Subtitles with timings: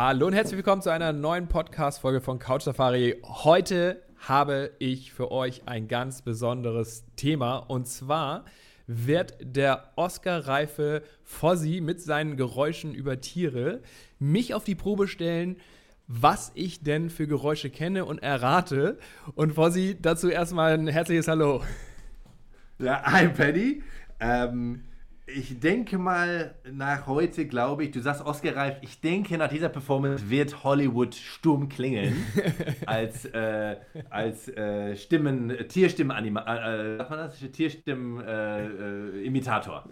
[0.00, 3.20] Hallo und herzlich willkommen zu einer neuen Podcast-Folge von Couch Safari.
[3.24, 8.44] Heute habe ich für euch ein ganz besonderes Thema und zwar
[8.86, 13.80] wird der Oscar-reife Fossi mit seinen Geräuschen über Tiere
[14.20, 15.56] mich auf die Probe stellen,
[16.06, 19.00] was ich denn für Geräusche kenne und errate.
[19.34, 21.64] Und Fossi, dazu erstmal ein herzliches Hallo.
[22.78, 23.82] Ja, hi Paddy.
[24.20, 24.84] Ähm,
[25.34, 29.68] ich denke mal, nach heute glaube ich, du sagst Oscar Reif, ich denke, nach dieser
[29.68, 32.24] Performance wird Hollywood Sturm klingeln
[32.86, 33.76] als, äh,
[34.10, 37.38] als äh, Stimmen, Tierstimmen, Anima, äh, sagt man das?
[37.38, 39.84] Tierstimmen äh, äh, Imitator.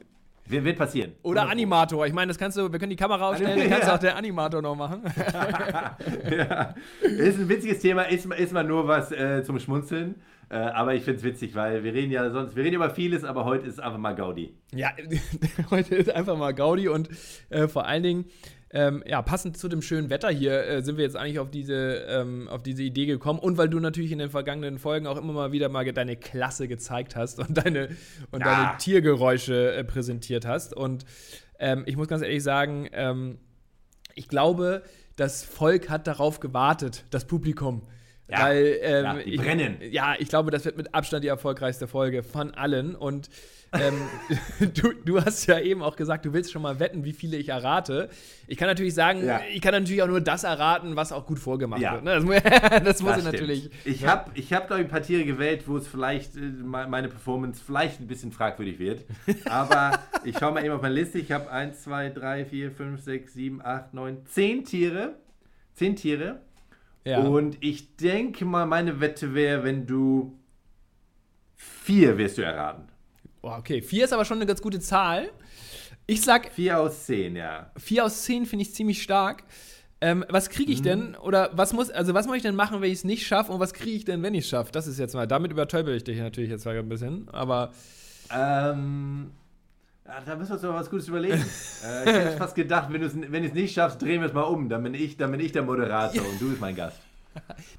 [0.48, 1.12] Wird, wird passieren.
[1.22, 2.06] Oder Animator.
[2.06, 4.16] Ich meine, das kannst du, wir können die Kamera aufstellen, dann kannst du auch der
[4.16, 5.02] Animator noch machen.
[6.30, 6.74] ja.
[7.02, 10.14] Ist ein witziges Thema, ist, ist mal nur was äh, zum Schmunzeln.
[10.48, 13.24] Äh, aber ich finde es witzig, weil wir reden ja sonst, wir reden über vieles,
[13.24, 14.54] aber heute ist einfach mal Gaudi.
[14.72, 14.90] Ja,
[15.70, 17.08] heute ist einfach mal Gaudi und
[17.50, 18.24] äh, vor allen Dingen,
[18.70, 22.04] ähm, ja, passend zu dem schönen Wetter hier äh, sind wir jetzt eigentlich auf diese,
[22.08, 25.32] ähm, auf diese Idee gekommen und weil du natürlich in den vergangenen Folgen auch immer
[25.32, 27.88] mal wieder mal deine Klasse gezeigt hast und deine,
[28.30, 28.66] und Ja.
[28.66, 30.76] deine Tiergeräusche äh, präsentiert hast.
[30.76, 31.04] Und
[31.58, 33.38] ähm, ich muss ganz ehrlich sagen, ähm,
[34.14, 34.82] ich glaube,
[35.16, 37.82] das Volk hat darauf gewartet, das Publikum.
[38.28, 38.40] Ja.
[38.42, 39.76] Weil, ähm, Ja, die ich, brennen.
[39.90, 42.96] Ja, ich glaube, das wird mit Abstand die erfolgreichste Folge von allen.
[42.96, 43.30] Und
[43.72, 43.94] ähm,
[44.74, 47.50] du, du hast ja eben auch gesagt, du willst schon mal wetten, wie viele ich
[47.50, 48.08] errate.
[48.48, 49.40] Ich kann natürlich sagen, Ja.
[49.52, 51.92] ich kann natürlich auch nur das erraten, was auch gut vorgemacht Ja.
[51.92, 52.02] wird.
[52.04, 52.14] Ne?
[52.14, 52.32] Das, mu-
[52.84, 53.70] das muss Das ich natürlich.
[53.84, 56.88] Ich habe, ich hab, glaube ich, ein paar Tiere gewählt, wo es vielleicht, äh, me-
[56.88, 59.04] meine Performance vielleicht ein bisschen fragwürdig wird.
[59.48, 61.18] Aber ich schaue mal eben auf meine Liste.
[61.20, 65.14] Ich habe 1, 2, 3, 4, 5, 6, 7, 8, 9, 10 Tiere.
[65.74, 66.40] 10 Tiere.
[67.06, 67.20] Ja.
[67.20, 70.36] Und ich denke mal, meine Wette wäre, wenn du
[71.54, 72.88] vier wirst du erraten.
[73.42, 75.30] Oh, okay, vier ist aber schon eine ganz gute Zahl.
[76.08, 77.70] Ich sag, Vier aus zehn, ja.
[77.76, 79.44] vier aus zehn finde ich ziemlich stark.
[80.00, 81.14] Ähm, was kriege ich denn?
[81.16, 83.50] Oder was muss, also was muss ich denn machen, wenn ich es nicht schaffe?
[83.52, 84.70] Und was kriege ich denn, wenn ich es schaffe?
[84.72, 87.28] Das ist jetzt mal, damit übertäubel ich dich natürlich jetzt mal ein bisschen.
[87.30, 87.70] Aber
[88.30, 89.30] Ähm,
[90.08, 91.34] ja, da müssen wir uns doch was Gutes überlegen.
[91.84, 94.42] äh, ich hätte fast gedacht, wenn du es wenn nicht schaffst, drehen wir es mal
[94.42, 94.68] um.
[94.68, 96.98] Dann bin ich, dann bin ich der Moderator und du bist mein Gast.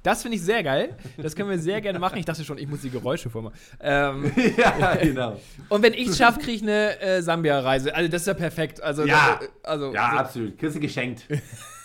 [0.04, 0.96] das finde ich sehr geil.
[1.18, 2.18] Das können wir sehr gerne machen.
[2.20, 3.56] Ich dachte schon, ich muss die Geräusche vormachen.
[3.80, 5.40] Ähm, ja, genau.
[5.70, 7.96] und wenn ich es schaffe, kriege ich eine äh, Sambia-Reise.
[7.96, 8.82] Also das ist ja perfekt.
[8.84, 9.40] Also, Ja.
[9.42, 10.58] äh, also Ja, so, absolut.
[10.60, 11.26] Kriegst du geschenkt.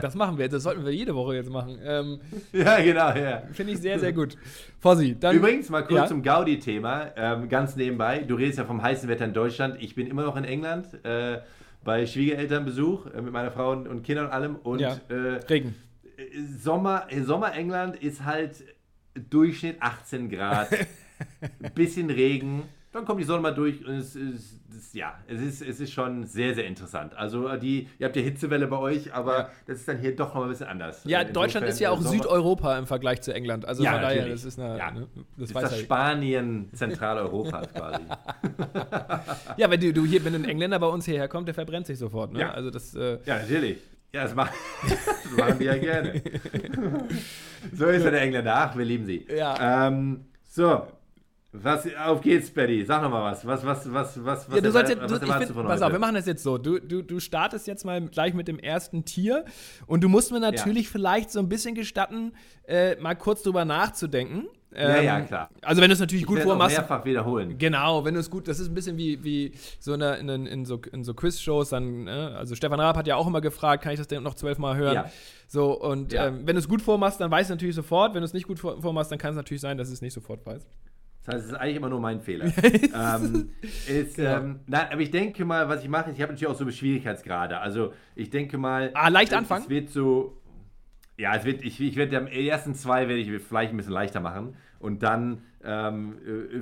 [0.00, 0.52] das machen wir jetzt.
[0.52, 1.78] Das sollten wir jede Woche jetzt machen.
[1.84, 2.20] Ähm,
[2.52, 3.42] Ja, genau, ja.
[3.52, 4.36] finde ich sehr, sehr gut.
[4.80, 5.36] Fossi, dann.
[5.36, 6.06] Übrigens, mal kurz Ja.
[6.06, 8.18] zum Gaudi-Thema, ähm, ganz nebenbei.
[8.26, 9.76] Du redest ja vom heißen Wetter in Deutschland.
[9.80, 11.38] Ich bin immer noch in England, äh,
[11.84, 14.56] bei Schwiegerelternbesuch äh, mit meiner Frau und, und Kindern und allem.
[14.56, 14.96] Und Ja.
[15.08, 15.74] äh, Regen.
[16.58, 18.64] Sommer, Sommer England ist halt
[19.30, 20.68] Durchschnitt 18 Grad,
[21.74, 22.62] bisschen Regen,
[22.96, 25.92] dann kommt die Sonne mal durch und es ist, es, ja, es ist, es ist
[25.92, 27.16] schon sehr, sehr interessant.
[27.16, 29.50] Also die, ihr habt ja Hitzewelle bei euch, aber Ja.
[29.66, 31.02] das ist dann hier doch noch mal ein bisschen anders.
[31.04, 33.64] Ja, Äh, Deutschland insofern, ist ja auch äh, Südeuropa im Vergleich zu England.
[33.66, 34.78] Also Ja, von daher, das ist eine.
[34.78, 34.90] Ja.
[34.90, 35.78] Ne, das Ist das er.
[35.78, 38.02] Spanien Zentraleuropas quasi.
[39.56, 41.98] Ja, wenn du, du hier, wenn ein Engländer bei uns hierher kommt, der verbrennt sich
[41.98, 42.32] sofort.
[42.32, 42.40] Ne?
[42.40, 42.50] Ja.
[42.52, 42.94] Also das.
[42.94, 43.78] Äh, Ja, natürlich.
[44.12, 44.54] Ja, das machen,
[44.88, 46.22] das machen wir ja gerne.
[47.72, 48.54] so ist er der Engländer.
[48.56, 49.26] Ach, wir lieben sie.
[49.34, 49.88] Ja.
[49.88, 50.86] Ähm, so.
[51.62, 52.84] Was, auf geht's, Betty.
[52.84, 53.46] Sag noch mal was.
[53.46, 55.92] Was, was, was, was, was, ja, du sollst jetzt, was du, ich find, pass auf,
[55.92, 56.58] wir machen das jetzt so.
[56.58, 59.44] Du, du, du startest jetzt mal gleich mit dem ersten Tier
[59.86, 62.32] und du musst mir natürlich vielleicht so ein bisschen gestatten,
[62.66, 64.46] äh, mal kurz drüber nachzudenken.
[64.74, 65.48] Ja, Ähm, ja, klar.
[65.62, 66.76] Also wenn du es natürlich Ich gut vormachst.
[66.76, 67.56] mehrfach wiederholen.
[67.56, 70.64] Genau, wenn du es gut, das ist ein bisschen wie, wie so in, in, in,
[70.66, 72.34] so, in so Quiz-Shows, dann, ne?
[72.36, 74.94] also Stefan Raab hat ja auch immer gefragt, kann ich das denn noch zwölfmal hören?
[74.94, 75.10] Ja.
[75.48, 76.26] So, und Ja.
[76.26, 78.12] ähm, wenn du es gut vormachst, dann weißt du natürlich sofort.
[78.12, 80.12] Wenn du es nicht gut vor, vormachst, dann kann es natürlich sein, dass es nicht
[80.12, 80.66] sofort weißt.
[81.26, 82.46] Das heißt, es ist eigentlich immer nur mein Fehler.
[82.94, 83.50] ähm,
[83.88, 84.36] ist, Genau.
[84.36, 87.58] ähm, nein, aber ich denke mal, was ich mache, ich habe natürlich auch so Schwierigkeitsgrade.
[87.58, 88.90] Also ich denke mal.
[88.94, 89.64] Ah, leicht es- anfangen?
[89.64, 90.40] Es wird so.
[91.18, 94.20] Ja, es wird, ich, ich werde die ersten zwei werde ich vielleicht ein bisschen leichter
[94.20, 94.54] machen.
[94.78, 96.16] Und dann ähm,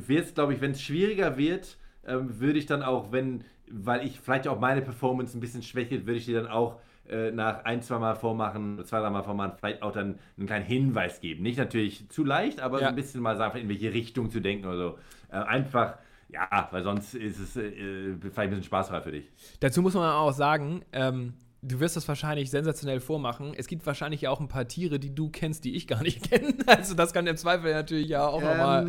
[0.06, 1.76] wird es, glaube ich, wenn es schwieriger wird,
[2.06, 6.06] ähm, würde ich dann auch, wenn, weil ich vielleicht auch meine Performance ein bisschen schwächelt,
[6.06, 6.78] würde ich die dann auch
[7.08, 10.64] äh, nach ein, zwei Mal vormachen, zwei, drei Mal vormachen, vielleicht auch dann einen kleinen
[10.64, 11.42] Hinweis geben.
[11.42, 12.88] Nicht natürlich zu leicht, aber ja.
[12.88, 14.98] ein bisschen mal sagen, in welche Richtung zu denken oder so.
[15.30, 15.98] Äh, einfach,
[16.28, 19.30] ja, weil sonst ist es äh, vielleicht ein bisschen spaßfrei für dich.
[19.60, 23.52] Dazu muss man auch sagen, ähm, du wirst das wahrscheinlich sensationell vormachen.
[23.56, 26.30] Es gibt wahrscheinlich ja auch ein paar Tiere, die du kennst, die ich gar nicht
[26.30, 26.54] kenne.
[26.66, 28.84] Also das kann im Zweifel natürlich ja auch ähm, nochmal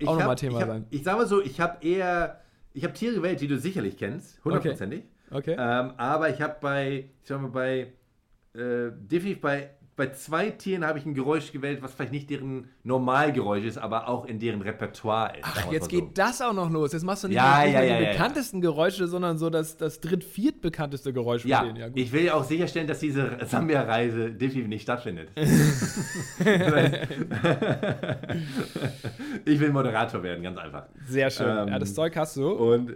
[0.00, 0.86] noch Thema ich hab, sein.
[0.90, 2.40] Ich sage mal so, ich habe eher,
[2.72, 5.00] ich habe Tiere gewählt, die du sicherlich kennst, hundertprozentig.
[5.00, 5.08] Okay.
[5.30, 5.56] Okay.
[5.58, 7.92] Ähm, aber ich habe bei, ich sag mal, bei,
[8.54, 12.68] äh, definitiv bei bei zwei Tieren habe ich ein Geräusch gewählt, was vielleicht nicht deren
[12.84, 15.42] Normalgeräusch ist, aber auch in deren Repertoire ist.
[15.42, 16.92] Ach, jetzt geht das auch noch los.
[16.92, 20.22] Jetzt machst du nicht ja, ja, ja, die bekanntesten Geräusche, sondern so das, das dritt-,
[20.22, 21.76] viertbekannteste Geräusch von denen.
[21.76, 25.30] Ja, ich will ja auch sicherstellen, dass diese Sambia-Reise definitiv nicht stattfindet.
[29.44, 30.86] ich will Moderator werden, ganz einfach.
[31.08, 31.48] Sehr schön.
[31.48, 32.48] Ähm, ja, das Zeug hast du.
[32.50, 32.94] Und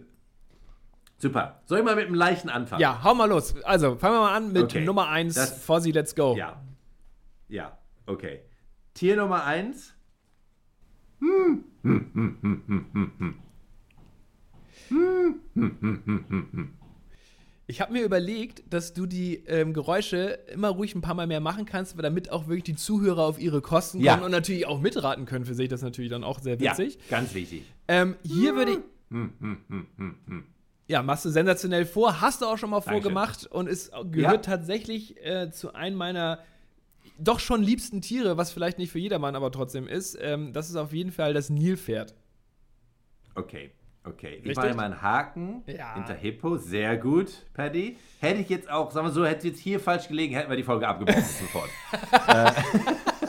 [1.22, 1.62] Super.
[1.66, 2.80] Soll ich mal mit einem leichten anfangen?
[2.80, 3.54] Ja, hau mal los.
[3.62, 4.84] Also, fangen wir mal an mit okay.
[4.84, 5.38] Nummer 1.
[5.64, 6.34] Fozzy, let's go.
[6.36, 6.60] Ja.
[7.48, 8.40] Ja, okay.
[8.92, 9.94] Tier Nummer 1.
[17.68, 21.38] Ich habe mir überlegt, dass du die ähm, Geräusche immer ruhig ein paar Mal mehr
[21.38, 24.25] machen kannst, damit auch wirklich die Zuhörer auf ihre Kosten kommen ja.
[24.25, 25.44] und natürlich auch mitraten können.
[25.44, 26.98] Für sich das natürlich dann auch sehr witzig.
[27.08, 27.62] Ja, ganz wichtig.
[27.86, 28.78] Ähm, hier würde ich.
[30.92, 33.02] Ja, machst du sensationell vor, hast du auch schon mal Dankeschön.
[33.02, 34.56] vorgemacht und es gehört ja.
[34.56, 36.40] tatsächlich äh, zu einem meiner
[37.18, 40.76] doch schon liebsten Tiere, was vielleicht nicht für jedermann aber trotzdem ist, ähm, das ist
[40.76, 42.14] auf jeden Fall das Nilpferd.
[43.34, 43.70] Okay,
[44.04, 44.34] okay.
[44.34, 44.50] Richtig?
[44.50, 45.94] Ich mache mal einen Haken ja.
[45.94, 46.58] hinter Hippo.
[46.58, 47.96] Sehr gut, Paddy.
[48.20, 50.62] Hätte ich jetzt auch, sagen wir so, hätte jetzt hier falsch gelegen, hätten wir die
[50.62, 51.70] Folge abgebrochen sofort.
[52.28, 52.52] Äh,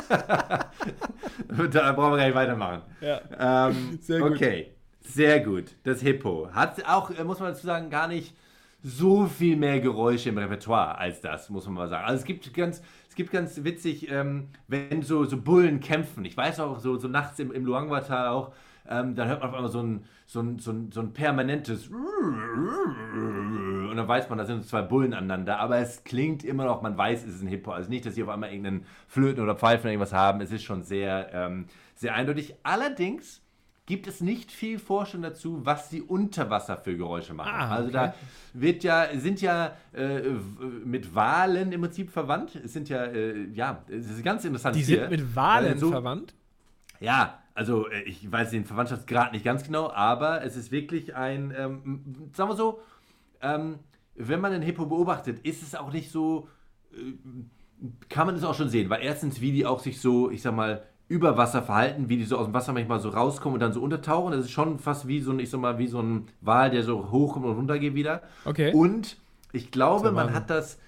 [1.69, 2.81] da brauchen wir gar nicht weitermachen.
[2.99, 3.69] Ja.
[3.69, 4.33] Ähm, Sehr gut.
[4.33, 4.73] Okay,
[5.03, 5.75] sehr gut.
[5.83, 8.35] Das Hippo hat auch, äh, muss man dazu sagen, gar nicht
[8.81, 12.05] so viel mehr Geräusche im Repertoire als das, muss man mal sagen.
[12.05, 16.25] Also es gibt ganz, es gibt ganz witzig, ähm, wenn so, so Bullen kämpfen.
[16.25, 18.51] Ich weiß auch, so, so nachts im, im Luangwa-Tal auch,
[18.89, 21.89] ähm, dann hört man auf einmal so ein, so ein, so ein, so ein permanentes
[23.93, 26.97] und dann weiß man, da sind zwei Bullen aneinander, aber es klingt immer noch, man
[26.97, 27.71] weiß, es ist ein Hippo.
[27.71, 30.41] Also nicht, dass sie auf einmal irgendeinen Flöten oder Pfeifen oder irgendwas haben.
[30.41, 32.55] Es ist schon sehr, ähm, sehr eindeutig.
[32.63, 33.42] Allerdings
[33.85, 37.51] gibt es nicht viel Forschung dazu, was sie unter Wasser für Geräusche machen.
[37.53, 37.97] Ah, also okay.
[37.97, 38.15] Also da
[38.53, 40.21] wird ja, sind ja äh,
[40.85, 42.55] mit Walen im Prinzip verwandt.
[42.55, 44.75] Es sind ja, äh, ja, es ist ganz interessant.
[44.75, 45.01] Die hier.
[45.01, 46.33] sind mit Walen so, verwandt?
[46.99, 51.53] Ja, also äh, ich weiß den Verwandtschaftsgrad nicht ganz genau, aber es ist wirklich ein,
[51.57, 52.79] ähm, sagen wir so,
[53.41, 53.79] ähm,
[54.15, 56.47] wenn man einen Hippo beobachtet, ist es auch nicht so,
[56.93, 57.13] äh,
[58.07, 60.55] kann man es auch schon sehen, weil erstens, wie die auch sich so, ich sag
[60.55, 63.73] mal, über Wasser verhalten, wie die so aus dem Wasser manchmal so rauskommen und dann
[63.73, 64.31] so untertauchen.
[64.31, 66.83] Das ist schon fast wie so ein, ich sag mal, wie so ein Wal, der
[66.83, 68.21] so hochkommt und runter geht wieder.
[68.45, 68.73] Okay.
[68.73, 69.17] Und
[69.51, 70.79] ich glaube, man hat das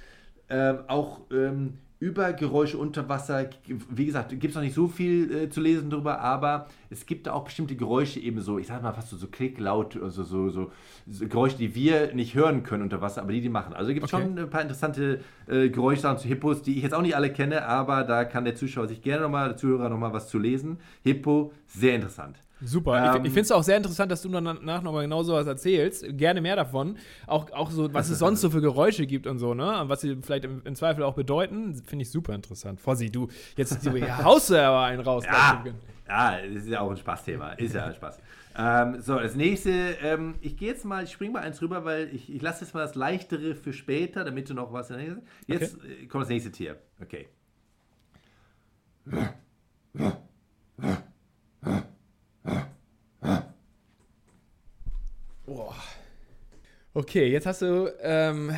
[0.48, 3.50] äh, auch ähm, über Geräusche unter Wasser,
[3.90, 7.28] wie gesagt, gibt es noch nicht so viel äh, zu lesen darüber, aber es gibt
[7.28, 10.50] da auch bestimmte Geräusche eben so, ich sag mal fast so, so Klicklaut, also so,
[10.50, 10.72] so,
[11.08, 13.74] so, Geräusche, die wir nicht hören können unter Wasser, aber die die machen.
[13.74, 14.24] Also gibt es okay.
[14.24, 17.66] schon ein paar interessante äh, Geräuschsachen zu Hippos, die ich jetzt auch nicht alle kenne,
[17.66, 20.78] aber da kann der Zuschauer sich gerne nochmal, der Zuhörer nochmal was zu lesen.
[21.04, 22.38] Hippo, sehr interessant.
[22.66, 23.16] Super.
[23.16, 26.06] Ähm, ich, ich finde es auch sehr interessant, dass du danach nochmal genau sowas erzählst.
[26.18, 26.98] Gerne mehr davon.
[27.28, 29.82] Auch, auch so, was es sonst so für Geräusche gibt und so, ne?
[29.82, 32.82] Und was sie vielleicht im, im Zweifel auch bedeuten, finde ich super interessant.
[32.82, 33.92] Fossi, du, jetzt du,
[34.24, 35.24] haust du aber einen raus.
[35.25, 35.63] Ja,
[36.08, 37.54] ja, das ist ja auch ein Spaßthema.
[37.54, 38.20] Ist ja ein Spaß.
[38.58, 42.13] ähm, so, das nächste, ähm, ich gehe jetzt mal, ich springe mal eins rüber, weil
[42.13, 44.89] ich, ich lasse jetzt mal das Leichtere für später, damit du noch was.
[45.48, 46.04] Jetzt okay.
[46.04, 46.78] Äh, kommt das nächste Tier.
[47.01, 47.28] Okay.
[56.98, 57.94] Okay, jetzt hast du.
[58.00, 58.56] Ähm,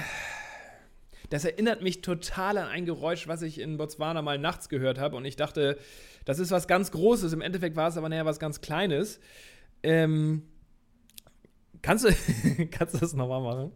[1.32, 5.15] das erinnert mich total an ein Geräusch, was ich in Botswana mal nachts gehört habe.
[5.15, 5.79] Und ich dachte,
[6.24, 7.34] das ist was ganz Großes.
[7.34, 9.20] Im Endeffekt war es aber näher was ganz Kleines.
[9.82, 10.44] Ähm,
[11.82, 12.10] kannst, du,
[12.72, 13.72] kannst du das nochmal machen?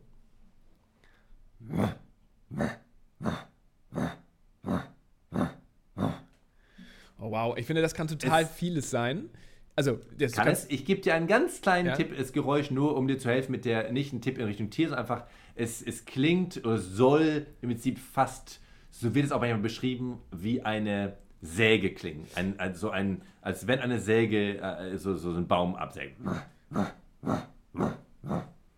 [7.19, 9.31] Oh wow, ich finde, das kann total es, vieles sein.
[9.75, 11.95] Also, das kann es, ich gebe dir einen ganz kleinen ja?
[11.95, 14.69] Tipp, das Geräusch nur, um dir zu helfen mit der, nicht ein Tipp in Richtung
[14.69, 15.25] Tier, sondern einfach,
[15.55, 18.59] es, es klingt oder soll im Prinzip fast,
[18.89, 22.27] so wird es auch manchmal beschrieben, wie eine Säge klingen.
[22.35, 26.17] Ein, also ein, als wenn eine Säge äh, so, so einen Baum absägt.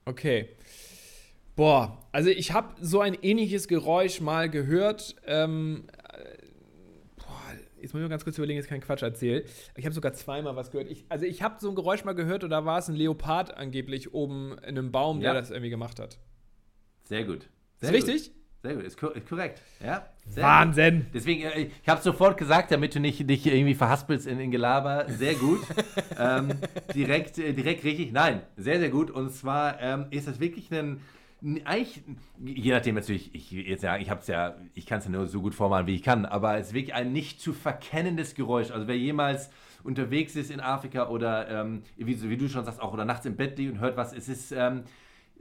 [0.05, 0.49] Okay.
[1.55, 5.15] Boah, also ich habe so ein ähnliches Geräusch mal gehört.
[5.27, 5.83] Ähm,
[7.83, 9.43] jetzt muss ich mal ganz kurz überlegen, jetzt keinen Quatsch erzähle.
[9.75, 10.89] Ich habe sogar zweimal was gehört.
[10.89, 13.55] Ich, also ich habe so ein Geräusch mal gehört und da war es ein Leopard
[13.55, 15.33] angeblich oben in einem Baum, Ja.
[15.33, 16.17] der das irgendwie gemacht hat.
[17.03, 17.43] Sehr gut.
[17.43, 17.49] Ist
[17.81, 18.23] Sehr richtig?
[18.23, 18.33] Gut.
[18.65, 19.61] Sehr gut, ist, kor ist korrekt.
[19.83, 20.07] Ja.
[20.25, 20.99] Sehr Wahnsinn.
[20.99, 21.07] Gut.
[21.15, 25.05] Deswegen, äh, ich habe sofort gesagt, damit du nicht dich irgendwie verhaspelst in, in Gelaber.
[25.09, 25.59] Sehr gut.
[26.17, 26.51] ähm,
[26.95, 28.13] direkt, äh, direkt richtig.
[28.13, 29.11] Nein, sehr, sehr gut.
[29.11, 31.01] Und zwar ähm, ist das wirklich ein.
[31.65, 32.01] Eigentlich,
[32.39, 35.27] je nachdem natürlich, ich jetzt sagen, ich habe es ja, ich kann es ja nur
[35.27, 38.71] so gut vormalen, wie ich kann, aber es ist wirklich ein nicht zu verkennendes Geräusch.
[38.71, 39.49] Also wer jemals
[39.83, 43.35] unterwegs ist in Afrika oder ähm, wie, wie du schon sagst, auch oder nachts im
[43.35, 44.83] Bett liegt und hört was, es ist, ähm,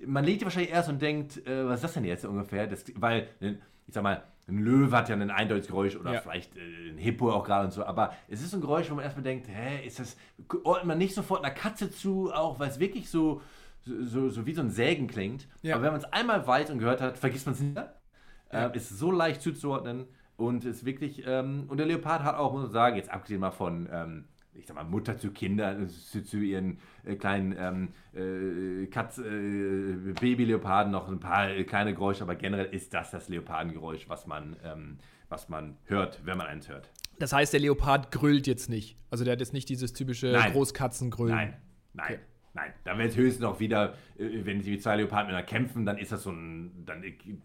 [0.04, 2.66] man legt wahrscheinlich erst und denkt, äh, was ist das denn jetzt ungefähr?
[2.66, 3.52] Das, weil, äh,
[3.86, 6.20] ich sag mal, ein Löwe hat ja ein eindeutiges Geräusch oder Ja.
[6.20, 9.04] vielleicht äh, ein Hippo auch gerade und so, aber es ist ein Geräusch, wo man
[9.04, 10.16] erstmal denkt, hä, ist das,
[10.64, 13.40] ordnet man nicht sofort einer Katze zu, auch weil es wirklich so,
[13.84, 15.48] so, so, wie so ein Sägen klingt.
[15.62, 15.74] Ja.
[15.74, 17.94] Aber wenn man es einmal weiß und gehört hat, vergisst man es nicht mehr.
[18.50, 22.62] Äh, ist so leicht zuzuordnen und ist wirklich, ähm, und der Leopard hat auch, muss
[22.62, 24.24] man sagen, jetzt abgesehen mal von, ähm,
[24.54, 30.12] ich sag mal, Mutter zu Kindern, zu, zu ihren äh, kleinen ähm, äh, Katz, äh,
[30.20, 34.56] Baby-Leoparden noch ein paar äh, kleine Geräusche, aber generell ist das das Leopardengeräusch, was man,
[34.64, 34.98] ähm,
[35.30, 36.90] was man hört, wenn man eins hört.
[37.18, 38.98] Das heißt, der Leopard grüllt jetzt nicht.
[39.10, 40.32] Also der hat jetzt nicht dieses typische.
[40.52, 41.34] Großkatzengrüllen.
[41.34, 41.54] Nein,
[41.94, 42.20] nein, Okay.
[42.54, 42.72] Nein.
[42.84, 46.12] Da wird es höchstens noch wieder, äh, wenn sie zwei Leoparden miteinander kämpfen, dann ist
[46.12, 47.02] das so ein, dann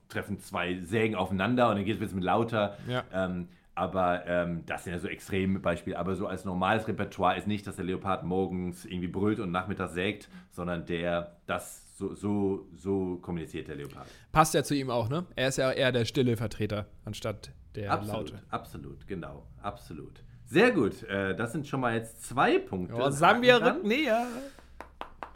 [0.10, 2.78] treffen zwei Sägen aufeinander und dann geht es mit lauter.
[2.88, 3.04] Ja.
[3.14, 3.48] Ähm,
[3.78, 6.00] aber ähm, das sind ja so extreme Beispiele.
[6.00, 9.94] Aber so als normales Repertoire ist nicht, dass der Leopard morgens irgendwie brüllt und nachmittags
[9.94, 14.08] sägt, sondern der, das so, so, so kommuniziert der Leopard.
[14.32, 15.28] Passt ja zu ihm auch, ne?
[15.36, 18.44] Er ist ja eher der stille Vertreter, anstatt der Absolut, laute.
[18.50, 20.24] absolut, genau, absolut.
[20.46, 22.96] Sehr gut, äh, das sind schon mal jetzt zwei Punkte.
[22.96, 24.26] Oh, Sambia rückt näher.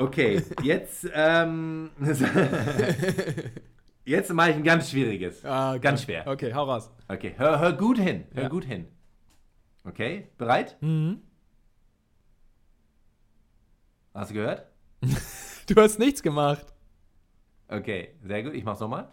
[0.02, 1.92] Okay, jetzt, ähm,
[4.06, 5.46] jetzt mache ich ein ganz schwieriges.
[5.46, 6.06] Ah, ganz okay.
[6.24, 6.28] schwer.
[6.28, 6.90] Okay, hau raus.
[7.08, 8.26] Okay, hör, hör gut hin.
[8.34, 8.50] Hör Ja.
[8.50, 8.88] gut hin.
[9.84, 10.78] Okay, bereit?
[10.82, 11.22] Mhm.
[14.14, 14.66] Hast du gehört?
[15.68, 16.66] Du hast nichts gemacht.
[17.70, 18.56] Okay, sehr gut.
[18.56, 19.08] Ich mach's nochmal.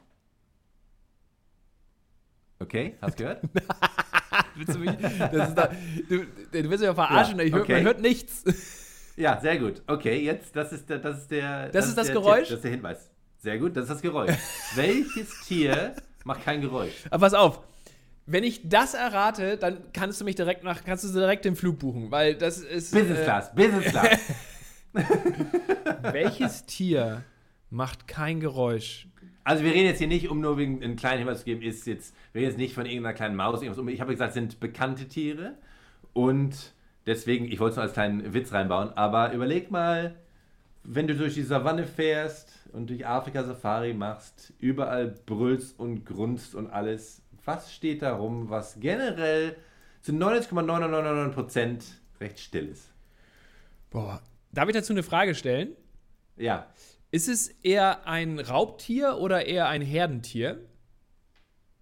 [2.59, 3.43] Okay, hast du gehört?
[4.57, 5.67] Willst du, mich, das ist da,
[6.09, 7.75] du, du willst mich ja verarschen, Ja, ich hör, okay.
[7.75, 8.43] man hört nichts.
[9.19, 9.83] Ja, sehr gut.
[9.87, 11.69] Okay, jetzt, das ist der, das ist der.
[11.71, 12.39] Das ist das der Geräusch?
[12.41, 13.11] Tipp, das ist der Hinweis.
[13.39, 14.35] Sehr gut, das ist das Geräusch.
[14.75, 15.95] Welches Tier
[16.25, 16.93] macht kein Geräusch?
[17.11, 17.61] Aber pass auf,
[18.27, 21.79] wenn ich das errate, dann kannst du mich direkt nach, kannst du direkt den Flug
[21.79, 22.93] buchen, weil das ist.
[22.93, 24.19] Business äh, Class, Business Class.
[26.03, 27.23] Welches Tier
[27.71, 29.07] macht kein Geräusch?
[29.45, 31.87] Also wir reden jetzt hier nicht, um nur wegen einen kleinen Hinweis zu geben, ist
[31.87, 33.79] jetzt, wir reden jetzt nicht von irgendeiner kleinen Maus, irgendwas.
[33.79, 35.55] um- Ich habe gesagt, es sind bekannte Tiere
[36.13, 36.75] und
[37.09, 40.15] deswegen, ich wollte es nur als kleinen Witz reinbauen, aber überleg mal,
[40.85, 46.55] wenn du durch die Savanne fährst und durch Afrika Safari machst, überall brüllst und grunzt
[46.55, 49.57] und alles, was steht da rum, was generell
[50.03, 51.83] zu 99,999%
[52.21, 52.91] recht still ist?
[53.91, 54.23] Boah.
[54.53, 55.77] Darf ich dazu eine Frage stellen?
[56.37, 56.67] Ja,
[57.11, 60.61] Ist es eher ein Raubtier oder eher ein Herdentier?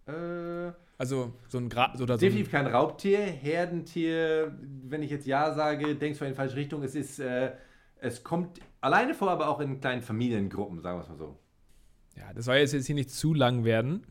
[0.06, 4.56] äh, Also so ein Gra oder so Definitiv kein Raubtier, Herdentier.
[4.60, 6.82] Wenn ich jetzt Ja sage, denkst du in die falsche Richtung.
[6.82, 7.52] Es ist, äh,
[7.96, 11.38] es kommt alleine vor, aber auch in kleinen Familiengruppen, sagen wir es mal so.
[12.16, 14.06] Ja, das soll jetzt, hier nicht zu lang werden.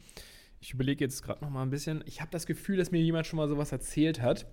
[0.59, 2.03] Ich überlege jetzt gerade noch mal ein bisschen.
[2.05, 4.45] Ich habe das Gefühl, dass mir jemand schon mal sowas erzählt hat.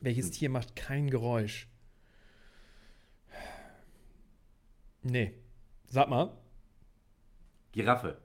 [0.00, 1.66] Welches Tier macht kein Geräusch?
[5.02, 5.34] Nee.
[5.86, 6.36] Sag mal.
[7.72, 8.18] Giraffe.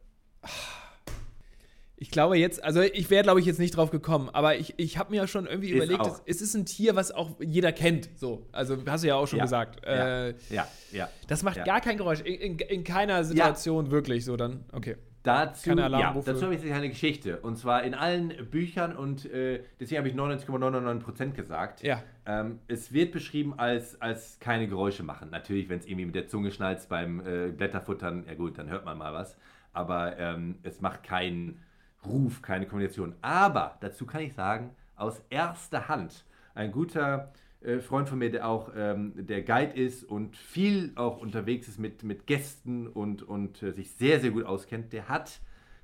[1.95, 4.97] Ich glaube jetzt, also ich wäre, glaube ich, jetzt nicht drauf gekommen, aber ich, ich
[4.97, 6.21] habe mir ja schon irgendwie Ist überlegt, auch.
[6.25, 8.09] es, ist ein Tier, was auch jeder kennt.
[8.17, 9.45] So, also hast du ja auch schon Ja.
[9.45, 9.85] gesagt.
[9.85, 10.27] Ja.
[10.27, 11.09] Äh, ja, ja.
[11.27, 11.63] das macht Ja.
[11.63, 12.21] gar kein Geräusch.
[12.21, 14.65] In, in, in keiner Situation wirklich so dann.
[14.71, 14.97] Okay.
[15.21, 16.33] Dazu, Keine ja, Alarmrufe.
[16.33, 17.39] dazu habe ich eine Geschichte.
[17.39, 21.81] Und zwar in allen Büchern und äh, deswegen habe ich 99,99% gesagt.
[21.81, 22.03] Ja.
[22.25, 25.29] Ähm, es wird beschrieben als, als keine Geräusche machen.
[25.29, 28.83] Natürlich, wenn es irgendwie mit der Zunge schnalzt beim äh, Blätterfuttern, ja gut, dann hört
[28.83, 29.37] man mal was.
[29.71, 31.61] Aber ähm, es macht keinen
[32.05, 33.15] Ruf, keine Kommunikation.
[33.21, 37.31] Aber dazu kann ich sagen, aus erster Hand, ein guter
[37.61, 41.79] äh, Freund von mir, der auch ähm, der Guide ist und viel auch unterwegs ist
[41.79, 45.39] mit, mit Gästen und, und äh, sich sehr, sehr gut auskennt, der hat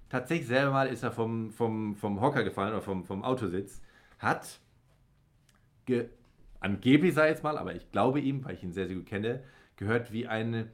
[0.09, 3.81] tatsächlich selber mal, ist er vom, vom, vom Hocker gefallen oder vom, vom Autositz,
[4.17, 4.59] hat
[5.85, 6.09] ge
[6.59, 9.41] angeblich sei jetzt mal, aber ich glaube ihm, weil ich ihn sehr, sehr gut kenne,
[9.77, 10.69] gehört, wie ein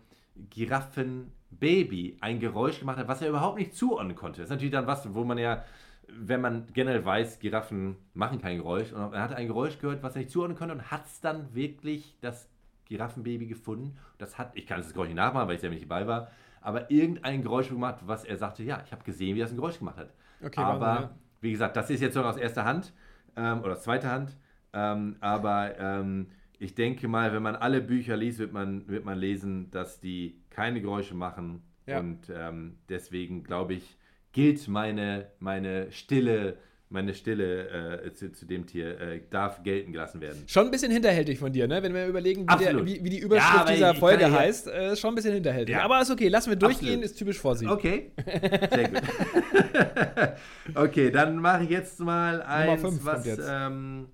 [1.51, 4.41] Giraffenbaby ein Geräusch gemacht hat, was er überhaupt nicht zuordnen konnte.
[4.41, 5.63] Das ist natürlich dann was, wo man ja,
[6.07, 10.15] wenn man generell weiß, Giraffen machen kein Geräusch, und er hat ein Geräusch gehört, was
[10.15, 12.49] er nicht zuordnen konnte und hat es dann wirklich das
[12.85, 13.97] Giraffenbaby gefunden.
[14.17, 16.29] Das hat, ich kann es das Geräusch nicht nachmachen, weil ich selber nicht dabei war,
[16.61, 19.79] aber irgendein Geräusch gemacht, was er sagte, ja, ich habe gesehen, wie das ein Geräusch
[19.79, 20.13] gemacht hat.
[20.43, 21.09] Okay, aber ja.
[21.41, 22.93] wie gesagt, das ist jetzt so aus erster Hand.
[23.35, 24.35] ähm, oder zweite Hand.
[24.73, 26.27] Ähm, aber ähm,
[26.59, 30.39] ich denke mal, wenn man alle Bücher liest, wird man, wird man lesen, dass die
[30.55, 31.61] keine Geräusche machen.
[31.85, 31.99] Ja.
[31.99, 33.97] Und ähm, deswegen glaube ich,
[34.31, 36.57] gilt meine, meine stille
[36.89, 40.43] meine Stille äh, zu, zu, dem Tier äh, darf gelten gelassen werden.
[40.45, 41.81] Schon ein bisschen hinterhältig von dir, ne?
[41.81, 44.95] Wenn wir überlegen, wie, der, wie, wie die Überschrift ja, dieser Folge ja heißt, äh,
[44.95, 45.75] schon ein bisschen hinterhältig.
[45.75, 45.83] Ja.
[45.83, 47.05] Aber ist okay, lassen wir durchgehen, Absolut.
[47.05, 47.67] ist typisch vor sie.
[47.67, 49.01] Okay, sehr gut.
[50.75, 53.25] okay, dann mache ich jetzt mal eins, was.
[53.45, 54.07] Ähm,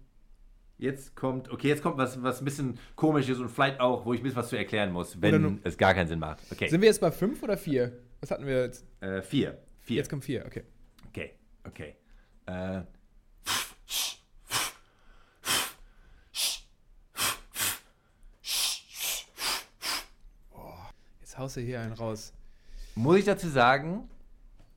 [0.82, 1.16] jetzt.
[1.16, 4.20] kommt, okay, jetzt kommt was, was ein bisschen komisch ist und vielleicht auch, wo ich
[4.20, 6.40] ein bisschen was zu erklären muss, wenn es gar keinen Sinn macht.
[6.52, 6.68] Okay.
[6.68, 7.92] Sind wir jetzt bei fünf oder vier?
[8.20, 8.86] Was hatten wir jetzt?
[9.00, 9.58] Äh, vier.
[9.80, 9.98] vier.
[9.98, 10.64] Jetzt kommt vier, okay.
[11.08, 11.32] Okay,
[11.64, 11.96] okay.
[12.46, 12.82] Äh,
[21.32, 22.34] Jetzt haust du hier einen raus.
[22.94, 24.10] Muss ich dazu sagen,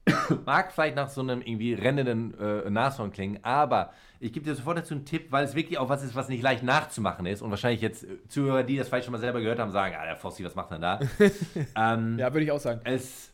[0.47, 4.79] mag vielleicht nach so einem irgendwie rennenden äh, Nashorn klingen, aber ich gebe dir sofort
[4.79, 7.51] dazu einen Tipp, weil es wirklich auch was ist, was nicht leicht nachzumachen ist und
[7.51, 10.45] wahrscheinlich jetzt Zuhörer, die das vielleicht schon mal selber gehört haben, sagen, ah, der Fossi,
[10.45, 11.01] was macht er da?
[11.77, 12.81] ähm, ja, würde ich auch sagen.
[12.85, 13.33] Es,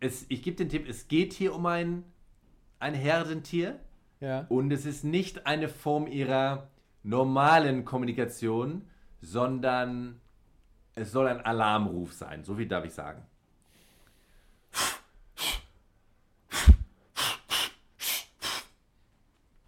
[0.00, 2.04] es, ich gebe den Tipp, es geht hier um ein,
[2.78, 3.78] ein Herdentier,
[4.20, 4.46] ja.
[4.48, 6.68] Und es ist nicht eine Form ihrer
[7.02, 8.82] normalen Kommunikation,
[9.20, 10.20] sondern
[10.94, 12.42] es soll ein Alarmruf sein.
[12.44, 13.22] So viel darf ich sagen.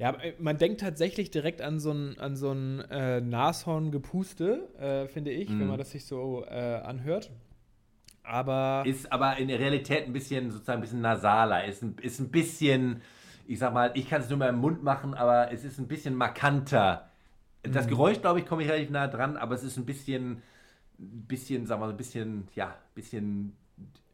[0.00, 5.06] Ja, äh, man denkt tatsächlich direkt an so ein, an so ein äh, Nashorngepuste, äh,
[5.06, 5.60] finde ich, mm.
[5.60, 7.30] wenn man das sich so äh, anhört.
[8.24, 8.82] Aber.
[8.84, 12.30] Ist aber in der Realität ein bisschen, sozusagen ein bisschen nasaler, ist ein, ist ein
[12.30, 13.02] bisschen
[13.50, 15.88] ich sag mal, ich kann es nur mal im Mund machen, aber es ist ein
[15.88, 17.10] bisschen markanter.
[17.64, 17.90] Das mhm.
[17.90, 20.40] Geräusch, glaube ich, komme ich relativ nah dran, aber es ist ein bisschen,
[20.98, 23.56] bisschen, sagen wir mal, ein bisschen, ja, bisschen,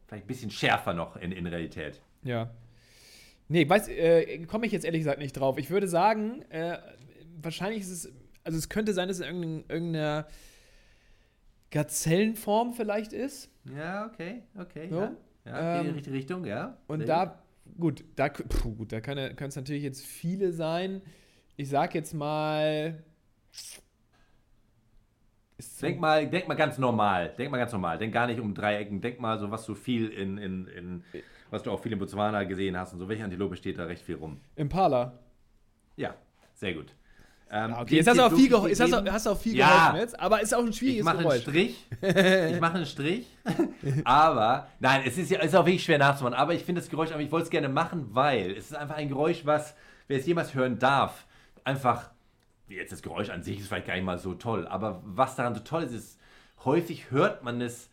[0.07, 2.01] vielleicht ein bisschen schärfer noch in, in Realität.
[2.23, 2.49] Ja.
[3.49, 5.57] Nee, weiß, äh, komme ich jetzt ehrlich gesagt nicht drauf.
[5.57, 6.77] Ich würde sagen, äh,
[7.41, 8.13] wahrscheinlich ist es,
[8.43, 10.27] also es könnte sein, dass es in irgendeiner
[11.71, 13.49] Gazellenform vielleicht ist.
[13.75, 14.87] Ja, okay, okay.
[14.89, 14.99] So.
[14.99, 16.77] Ja, ja ähm, in die richtige Richtung, ja.
[16.87, 17.43] Und da
[17.79, 21.01] gut, da, puh, gut, da können es natürlich jetzt viele sein.
[21.55, 23.03] Ich sag jetzt mal.
[25.81, 27.33] Denk mal, denk mal ganz normal.
[27.37, 27.97] Denk mal ganz normal.
[27.97, 29.01] Denk gar nicht um Dreiecken.
[29.01, 31.03] Denk mal so, was du viel in, in, in
[31.49, 33.09] was du auch viel in Botswana gesehen hast und so.
[33.09, 34.39] Welche Antilope steht da recht viel rum?
[34.55, 35.13] Impala.
[35.95, 36.15] Ja,
[36.53, 36.93] sehr gut.
[37.49, 39.67] Ähm, okay, jetzt hast du auch viel, ge jetzt hast du, hast auch viel ja,
[39.67, 41.87] geholfen jetzt, aber ist auch ein schwieriges Ich mache einen Strich.
[42.01, 43.27] ich mache einen Strich.
[44.03, 46.35] aber, nein, es ist ja ist auch wirklich schwer nachzumachen.
[46.35, 48.97] Aber ich finde das Geräusch, aber ich wollte es gerne machen, weil es ist einfach
[48.97, 49.75] ein Geräusch, was,
[50.07, 51.25] wer es jemals hören darf,
[51.63, 52.09] einfach,
[52.67, 55.55] jetzt das Geräusch an sich ist vielleicht gar nicht mal so toll, aber was daran
[55.55, 56.19] so toll ist, ist,
[56.65, 57.89] häufig hört man es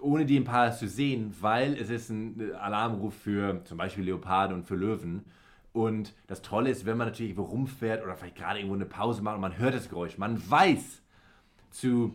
[0.00, 4.64] ohne die Impala zu sehen, weil es ist ein Alarmruf für zum Beispiel Leoparden und
[4.64, 5.24] für Löwen.
[5.72, 9.22] Und das Tolle ist, wenn man natürlich irgendwo rumfährt oder vielleicht gerade irgendwo eine Pause
[9.22, 11.02] macht und man hört das Geräusch, man weiß
[11.70, 12.14] zu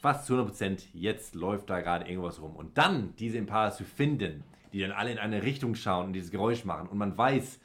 [0.00, 2.56] fast zu 100%, jetzt läuft da gerade irgendwas rum.
[2.56, 6.30] Und dann diese Impala zu finden, die dann alle in eine Richtung schauen und dieses
[6.30, 7.60] Geräusch machen und man weiß,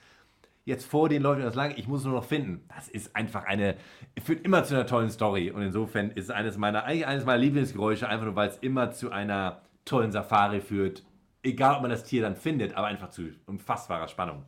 [0.65, 2.67] jetzt vor denen läuft das lang, ich muss nur noch finden.
[2.75, 3.75] Das ist einfach eine,
[4.21, 5.51] führt immer zu einer tollen Story.
[5.51, 8.91] Und insofern ist es eines meiner, eigentlich eines meiner Lieblingsgeräusche, einfach nur weil es immer
[8.91, 11.03] zu einer tollen Safari führt.
[11.43, 14.43] Egal, ob man das Tier dann findet, aber einfach zu unfassbarer Spannung.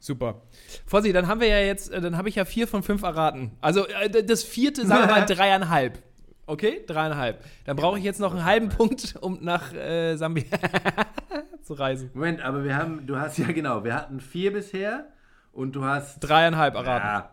[0.00, 0.42] Super.
[0.84, 3.52] Fossi, dann haben wir ja jetzt, äh, dann habe ich ja vier von fünf erraten.
[3.60, 6.02] Also äh, das vierte, sagen wir mal dreieinhalb.
[6.46, 7.42] Okay, dreieinhalb.
[7.64, 10.44] Dann brauche ich jetzt noch einen halben Punkt, um nach äh, Sambia
[11.62, 12.10] zu reisen.
[12.12, 15.06] Moment, aber wir haben, du hast ja genau, wir hatten vier bisher
[15.54, 16.20] und du hast.
[16.20, 17.06] Dreieinhalb erraten.
[17.06, 17.30] Ja.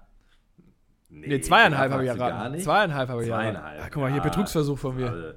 [1.10, 2.60] Nee, nee zweieinhalb habe ich erraten.
[2.60, 3.56] Zweieinhalb habe ich erraten.
[3.56, 3.82] Zweieinhalb.
[3.84, 5.12] Ach, guck mal, hier Betrugsversuch von mir.
[5.12, 5.34] Also,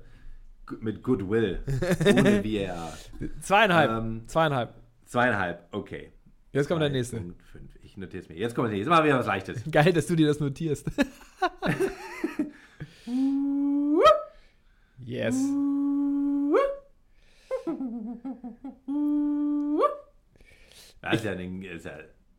[0.81, 1.63] mit Goodwill.
[2.07, 2.93] Ohne VAR.
[3.41, 3.91] Zweieinhalb.
[3.91, 4.75] Ähm, zweieinhalb.
[5.05, 6.13] Zweieinhalb, okay.
[6.53, 7.35] Jetzt kommt der nächste.
[7.83, 8.37] Ich notiere es mir.
[8.37, 8.91] Jetzt kommt der nächste.
[8.91, 9.65] Mal wieder was Leichtes.
[9.71, 10.87] Geil, dass du dir das notierst.
[15.05, 15.35] yes.
[21.03, 21.99] Das ist ja, ein, ist ja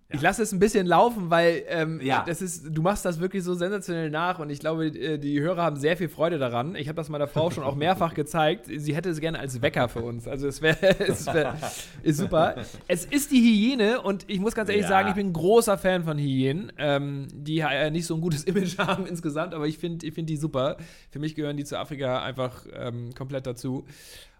[0.09, 2.23] ich lasse es ein bisschen laufen, weil ähm, ja.
[2.25, 5.63] das ist, du machst das wirklich so sensationell nach und ich glaube, äh, die Hörer
[5.63, 6.75] haben sehr viel Freude daran.
[6.75, 8.67] Ich habe das meiner Frau schon auch mehrfach gezeigt.
[8.67, 10.27] Sie hätte es gerne als Wecker für uns.
[10.27, 11.55] Also es wäre wär,
[12.03, 12.55] ist super.
[12.87, 14.89] Es ist die Hyäne und ich muss ganz ehrlich ja.
[14.89, 18.43] sagen, ich bin ein großer Fan von Hyänen, ähm, die ja nicht so ein gutes
[18.45, 20.77] Image haben insgesamt, aber ich finde ich find die super.
[21.09, 23.85] Für mich gehören die zu Afrika einfach ähm, komplett dazu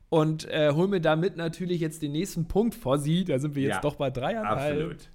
[0.10, 3.26] und äh, hol mir damit natürlich jetzt den nächsten Punkt vor sie.
[3.26, 4.72] Da sind wir jetzt ja, doch bei dreieinhalb.
[4.72, 5.10] Absolut.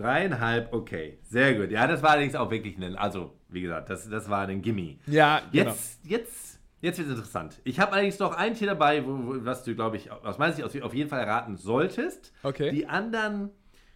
[0.00, 1.18] Dreieinhalb, okay.
[1.22, 1.70] Sehr gut.
[1.70, 4.96] Ja, das war allerdings auch wirklich ein, also, wie gesagt, das, das war ein Gimme.
[5.06, 5.70] Ja, genau.
[5.70, 7.60] Jetzt, jetzt, jetzt wird es interessant.
[7.64, 10.54] Ich habe allerdings noch ein Tier dabei, wo, wo, was du, glaube ich, aus meiner
[10.54, 12.32] Sicht auf jeden Fall erraten solltest.
[12.42, 12.70] Okay.
[12.70, 13.50] Die anderen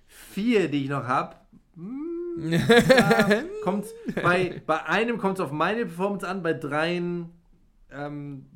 [0.06, 1.36] vier, die ich noch habe,
[1.74, 2.52] hm,
[3.62, 7.30] kommt's, bei, bei einem kommt es auf meine Performance an, bei dreien
[7.90, 8.46] ähm,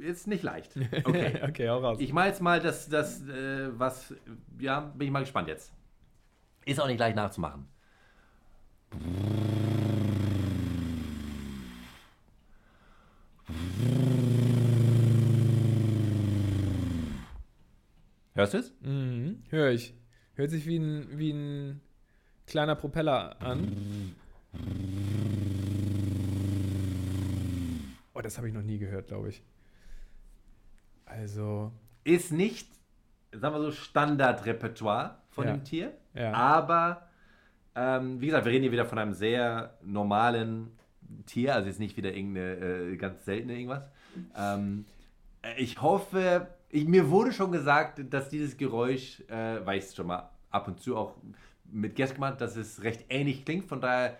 [0.00, 0.72] ist nicht leicht.
[1.04, 1.98] Okay, okay hau raus.
[2.00, 4.14] Ich mache jetzt mal das, das äh, was,
[4.58, 5.72] ja, bin ich mal gespannt jetzt.
[6.66, 7.66] Ist auch nicht leicht nachzumachen.
[18.34, 18.74] Hörst du es?
[18.80, 19.94] Mhm, hör ich.
[20.34, 21.80] Hört sich wie ein, wie ein
[22.46, 24.14] kleiner Propeller an.
[28.14, 29.42] Oh, das habe ich noch nie gehört, glaube ich.
[31.04, 31.72] Also.
[32.02, 32.68] Ist nicht,
[33.32, 35.52] sagen wir so, Standardrepertoire von Ja.
[35.56, 35.96] dem Tier.
[36.14, 36.32] Ja.
[36.32, 37.08] Aber,
[37.74, 40.70] ähm, wie gesagt, wir reden hier wieder von einem sehr normalen
[41.26, 43.84] Tier, also jetzt nicht wieder irgendeine äh, ganz seltene irgendwas.
[44.36, 44.84] Ähm,
[45.42, 49.94] äh, ich hoffe, ich, mir wurde schon gesagt, dass dieses Geräusch, äh, weil ich es
[49.94, 51.14] schon mal ab und zu auch
[51.70, 53.64] mit Guest gemacht, dass es recht ähnlich klingt.
[53.64, 54.16] Von daher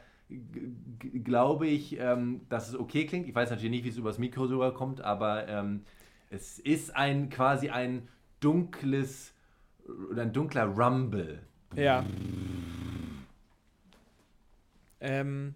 [1.23, 3.29] glaube ich, ähm, dass es okay klingt.
[3.29, 5.85] Ich weiß natürlich nicht, wie es übers Mikro so kommt, aber ähm,
[6.31, 8.09] es ist ein quasi ein
[8.41, 9.33] dunkles
[10.11, 11.41] oder ein dunkler Rumble.
[11.77, 12.05] Ja.
[15.01, 15.55] Ähm,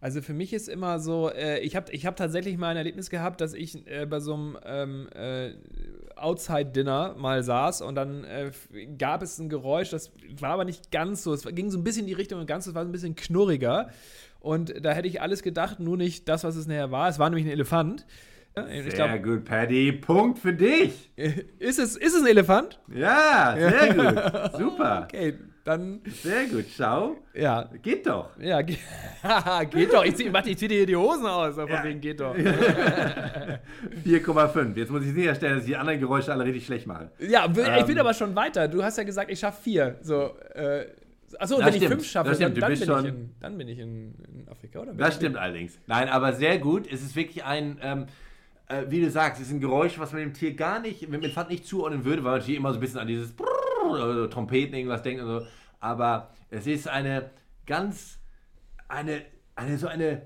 [0.00, 3.08] also für mich ist immer so, äh, ich habe ich hab tatsächlich mal ein Erlebnis
[3.08, 5.52] gehabt, dass ich äh, bei so einem ähm, äh,
[6.16, 8.50] Outside-Dinner mal saß und dann äh,
[8.98, 12.02] gab es ein Geräusch, das war aber nicht ganz so, es ging so ein bisschen
[12.02, 13.88] in die Richtung und ganz, es war so ein bisschen knurriger
[14.40, 17.08] und da hätte ich alles gedacht, nur nicht das, was es nachher war.
[17.08, 18.04] Es war nämlich ein Elefant.
[18.54, 19.92] Sehr glaub, gut, Paddy.
[19.92, 21.10] Punkt für dich.
[21.16, 22.78] ist, es, ist es ein Elefant?
[22.94, 24.52] Ja, sehr gut.
[24.58, 25.04] Super.
[25.04, 26.66] Okay, dann, Sehr gut.
[26.76, 27.16] Schau.
[27.34, 28.30] ja, Geht doch.
[28.38, 28.76] Ja, ge
[29.70, 30.04] geht doch.
[30.04, 31.54] Ich zieh, warte, ich zieh dir hier die Hosen aus.
[31.54, 31.82] Von Ja.
[31.82, 32.34] wegen geht doch.
[34.04, 34.76] 4,5.
[34.76, 37.10] Jetzt muss ich sicherstellen, dass ich die anderen Geräusche alle richtig schlecht mache.
[37.18, 37.98] Ja, ich bin Ähm.
[37.98, 38.68] aber schon weiter.
[38.68, 39.96] Du hast ja gesagt, ich schaffe vier.
[40.02, 40.86] So, äh,
[41.38, 43.78] achso, Das wenn ich stimmt, fünf schaffe, dann, dann, bin ich in, dann bin ich
[43.78, 44.92] in, in Afrika, oder?
[44.94, 45.78] Das ich- stimmt allerdings.
[45.86, 46.86] Nein, aber sehr gut.
[46.90, 48.06] Es ist wirklich ein, ähm,
[48.68, 51.14] äh, wie du sagst, es ist ein Geräusch, was man dem Tier gar nicht, mit
[51.14, 53.32] dem Elefant nicht zuordnen würde, weil man natürlich immer so ein bisschen an dieses
[53.94, 55.46] Brrrr oder so Trompeten irgendwas denkt und so.
[55.80, 57.30] Aber es ist eine
[57.66, 58.18] ganz,
[58.88, 59.22] eine,
[59.56, 60.22] eine so eine,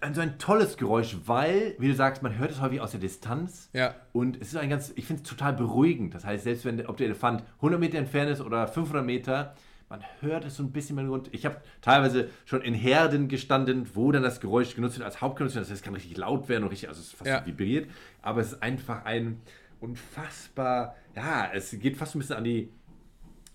[0.00, 3.00] ein, so ein tolles Geräusch, weil, wie du sagst, man hört es häufig aus der
[3.00, 3.68] Distanz.
[3.72, 3.94] Ja.
[4.12, 6.14] Und es ist ein ganz, ich finde es total beruhigend.
[6.14, 9.54] Das heißt, selbst wenn, der- ob der Elefant 100 Meter entfernt ist oder 500 Meter,
[9.88, 11.30] man hört es so ein bisschen im Hintergrund.
[11.34, 15.54] Ich habe teilweise schon in Herden gestanden, wo dann das Geräusch genutzt wird als Hauptgenuss.
[15.54, 17.46] Das heißt, es kann richtig laut werden und richtig, also es ist fast Ja.
[17.46, 17.88] vibriert.
[18.22, 19.40] Aber es ist einfach ein
[19.80, 22.68] unfassbar, ja, es geht fast ein bisschen an die,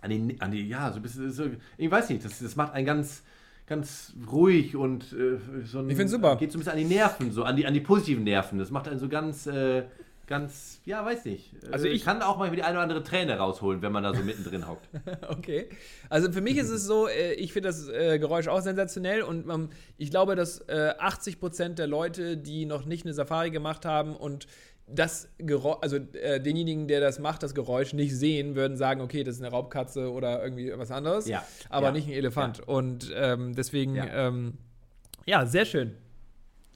[0.02, 1.46] an die, an die ja, so ein bisschen, so,
[1.78, 3.24] ich weiß nicht, das, das macht einen ganz,
[3.68, 6.36] ganz ruhig und äh, so ein, Ich find's super.
[6.36, 8.60] geht so ein bisschen an die Nerven, so an die, an die positiven Nerven.
[8.60, 9.84] Das macht einen so ganz, äh,
[10.28, 11.52] ganz, ja, weiß nicht.
[11.72, 14.14] Also Äh, ich- kann auch mal die eine oder andere Träne rausholen, wenn man da
[14.14, 14.88] so mittendrin hockt.
[15.30, 15.70] Okay.
[16.10, 19.50] Also für mich ist es so, äh, ich finde das äh, Geräusch auch sensationell und
[19.50, 24.16] ähm, ich glaube, dass äh, 80% der Leute, die noch nicht eine Safari gemacht haben
[24.16, 24.48] und
[24.88, 29.24] das Geräusch, also äh, denjenigen, der das macht, das Geräusch nicht sehen, würden sagen, okay,
[29.24, 31.44] das ist eine Raubkatze oder irgendwie was anderes, Ja.
[31.70, 31.92] aber Ja.
[31.94, 32.68] nicht ein Elefant.
[32.68, 34.06] Und ähm, deswegen, Ja.
[34.06, 34.28] ja.
[34.28, 34.54] Ähm,
[35.26, 35.94] ja, sehr schön.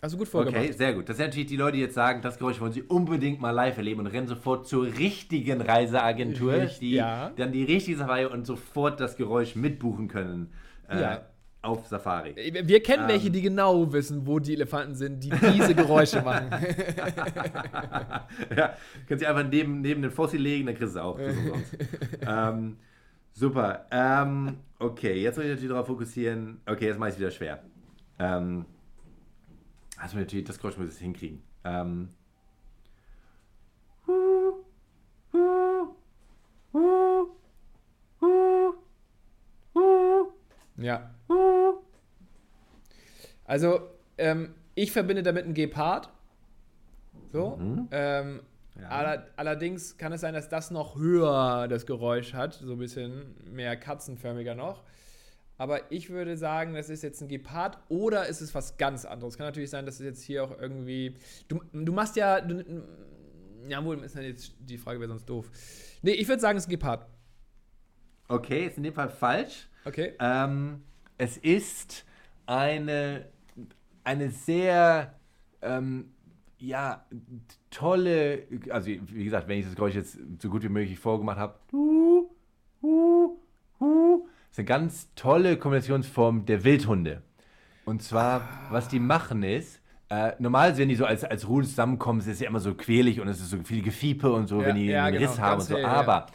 [0.02, 0.62] Hast du gut vorgemacht.
[0.64, 1.10] Okay, sehr gut.
[1.10, 3.78] Das sind natürlich die Leute, die jetzt sagen, das Geräusch wollen sie unbedingt mal live
[3.78, 7.32] erleben und rennen sofort zur richtigen Reiseagentur, Richt- die ja.
[7.36, 10.54] dann die richtige Safari und sofort das Geräusch mitbuchen können
[10.90, 11.22] äh, Ja.
[11.68, 12.36] Auf Safari.
[12.36, 13.10] Wir kennen Ähm.
[13.10, 16.50] welche, die genau wissen, wo die Elefanten sind, die diese Geräusche machen.
[18.56, 18.76] ja,
[19.08, 21.20] können sie einfach neben, neben den Fossil legen, dann kriegst du es auch.
[22.28, 22.78] ähm,
[23.34, 23.86] super.
[23.92, 26.62] Ähm, okay, jetzt muss ich natürlich darauf fokussieren.
[26.66, 27.64] Okay, jetzt mache ich es wieder schwer.
[28.20, 28.66] Ähm,
[29.98, 31.42] also natürlich, das Geräusch muss ich hinkriegen.
[31.64, 32.10] Ähm,
[40.78, 41.10] Ja.
[43.46, 43.82] Also,
[44.18, 46.10] ähm, ich verbinde damit einen Gepard.
[47.32, 47.58] So.
[47.92, 48.42] Ähm,
[48.90, 53.36] aller, allerdings kann es sein, dass das noch höher das Geräusch hat, so ein bisschen
[53.52, 54.84] mehr katzenförmiger noch.
[55.58, 59.38] Aber ich würde sagen, das ist jetzt ein Gepard oder ist es was ganz anderes.
[59.38, 61.16] Kann natürlich sein, dass es jetzt hier auch irgendwie.
[61.48, 62.42] Du, du machst ja.
[62.42, 62.64] Du,
[63.68, 65.50] ja, wohl ist dann jetzt die Frage, wäre sonst doof.
[66.04, 67.08] Nee, ich würde sagen, es ist ein Gepard.
[68.28, 69.68] okay, ist in dem Fall falsch.
[69.84, 70.14] Okay.
[70.20, 70.84] Ähm,
[71.18, 72.06] es ist
[72.46, 73.26] eine,
[74.04, 75.16] eine sehr
[75.62, 76.12] ähm,
[76.60, 77.06] ja,
[77.70, 81.56] tolle, also wie gesagt, wenn ich das Geräusch jetzt so gut wie möglich vorgemacht habe,
[81.72, 82.30] hu,
[82.82, 83.38] hu,
[83.80, 87.22] hu, ist eine ganz tolle Kombinationsform der Wildhunde.
[87.86, 92.20] Und zwar, was die machen ist, äh, normal, wenn die so als, als Rudel zusammenkommen,
[92.22, 94.68] ist es ja immer so quälig und es ist so viel Gefiepe und so, Ja,
[94.68, 95.76] wenn die ja, einen genau, Riss haben und so.
[95.76, 95.90] hell, ja.
[95.90, 96.26] Aber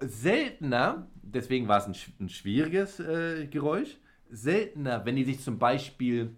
[0.00, 3.96] seltener deswegen war es ein, ein schwieriges äh, Geräusch.
[4.30, 6.34] Seltener, wenn die sich zum Beispiel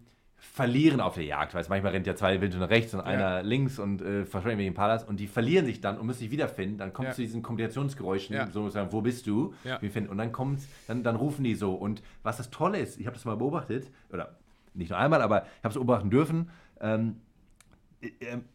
[0.53, 3.07] verlieren auf der Jagd, weil manchmal rennt ja zwei Wilde nach rechts und ja.
[3.07, 6.31] einer links und äh, verschwinden wegen Palas und die verlieren sich dann und müssen sich
[6.31, 7.17] wiederfinden, dann kommt es ja.
[7.17, 8.47] zu diesen Kommunikationsgeräuschen, ja.
[8.49, 9.55] so sagen, wo bist du?
[9.65, 9.79] Ja.
[9.79, 11.73] Und dann kommt, dann, dann rufen die so.
[11.73, 14.37] Und was das Tolle ist, ich habe das mal beobachtet, oder
[14.75, 17.24] nicht nur einmal, aber ich habe es beobachten dürfen, ähm, äh, äh,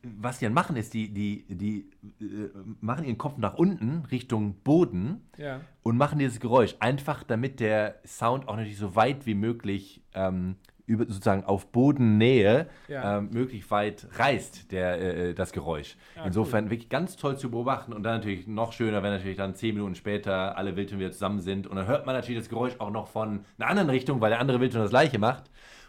[0.03, 1.89] was die dann machen, ist, die, die, die
[2.21, 2.49] äh,
[2.81, 5.61] machen ihren Kopf nach unten Richtung Boden ja.
[5.83, 6.75] und machen dieses Geräusch.
[6.79, 10.55] Einfach damit der Sound auch natürlich so weit wie möglich ähm,
[10.89, 13.19] über, sozusagen auf Bodennähe ja.
[13.19, 15.95] ähm, möglichst weit reißt, der, äh, das Geräusch.
[16.15, 16.71] Ja, Insofern cool.
[16.71, 19.95] wirklich ganz toll zu beobachten und dann natürlich noch schöner, wenn natürlich dann zehn Minuten
[19.95, 23.07] später alle Wildtiere wieder zusammen sind und dann hört man natürlich das Geräusch auch noch
[23.07, 25.43] von einer anderen Richtung, weil der andere Wildtier das gleiche macht.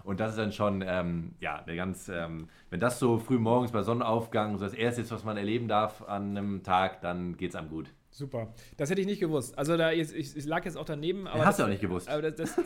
[0.04, 3.72] Und das ist dann schon, ähm, ja, eine ganz, ähm, wenn das so früh morgens
[3.72, 7.50] bei Sonnenaufgang so das Erste ist, was man erleben darf an einem Tag, dann geht
[7.50, 7.92] es einem gut.
[8.12, 8.53] Super.
[8.77, 9.57] Das hätte ich nicht gewusst.
[9.57, 11.29] Also da jetzt, ich, ich lag jetzt auch daneben.
[11.29, 12.09] Aber hast das, du auch nicht gewusst.
[12.09, 12.57] Aber das, das,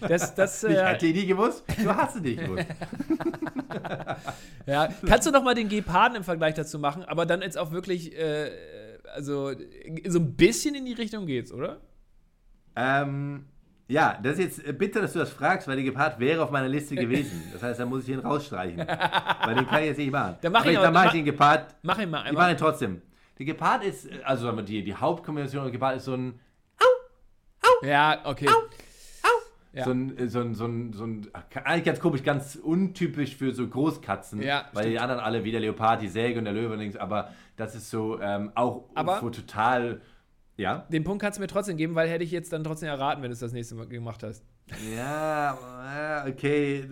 [0.08, 1.64] das, das ich äh, hätte nie gewusst.
[1.82, 2.66] Du hast es nicht gewusst.
[4.66, 7.72] ja, kannst du noch mal den Geparden im Vergleich dazu machen, aber dann jetzt auch
[7.72, 8.50] wirklich, äh,
[9.14, 9.52] also
[10.06, 11.80] so ein bisschen in die Richtung geht's, oder?
[12.76, 13.44] Ähm,
[13.86, 16.68] ja, das ist jetzt bitte, dass du das fragst, weil der Gepard wäre auf meiner
[16.68, 17.42] Liste gewesen.
[17.52, 18.78] Das heißt, da muss ich ihn rausstreichen.
[18.78, 20.36] weil den kann ich jetzt nicht machen.
[20.40, 21.74] Dann mach, ich, dann mach ich den Gepard.
[21.82, 22.32] Mach ihn mal einmal.
[22.32, 23.02] Ich mache ihn trotzdem.
[23.40, 26.38] Der Gepard ist, also die, die Hauptkombination der Gepard ist so ein
[26.78, 27.86] Au, Au.
[27.86, 28.46] Ja, okay.
[28.46, 29.28] Au, Au.
[29.72, 29.84] Ja.
[29.84, 31.26] So, ein, so, ein, so, ein, so ein,
[31.64, 34.94] eigentlich ganz komisch, ganz untypisch für so Großkatzen, ja, weil stimmt.
[34.94, 37.88] die anderen alle wie der Leopard, die Säge und der Löwe links, aber das ist
[37.88, 40.02] so ähm, auch aber total,
[40.58, 40.86] ja.
[40.90, 43.30] Den Punkt kannst du mir trotzdem geben, weil hätte ich jetzt dann trotzdem erraten, wenn
[43.30, 44.44] du es das nächste Mal gemacht hast.
[44.94, 45.56] Ja,
[46.26, 46.82] okay.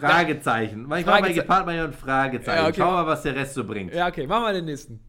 [0.00, 0.86] Fragezeichen.
[0.86, 2.62] Manchmal bei Gepard mal ein Fragezeichen.
[2.62, 2.76] Ja, okay.
[2.78, 3.94] Schau mal, was der Rest so bringt.
[3.94, 4.26] Ja, okay.
[4.26, 5.00] Machen wir den nächsten.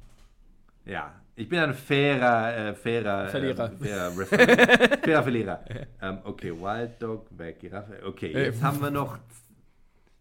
[0.86, 3.71] Ja, ich bin ein fairer, äh, fairer Verlierer.
[3.71, 4.12] Äh, fairer,
[5.04, 5.65] fairer Verlierer.
[6.02, 8.00] ähm, okay, Wild Dog, Back, Giraffe.
[8.06, 9.17] Okay, äh, jetzt haben wir noch.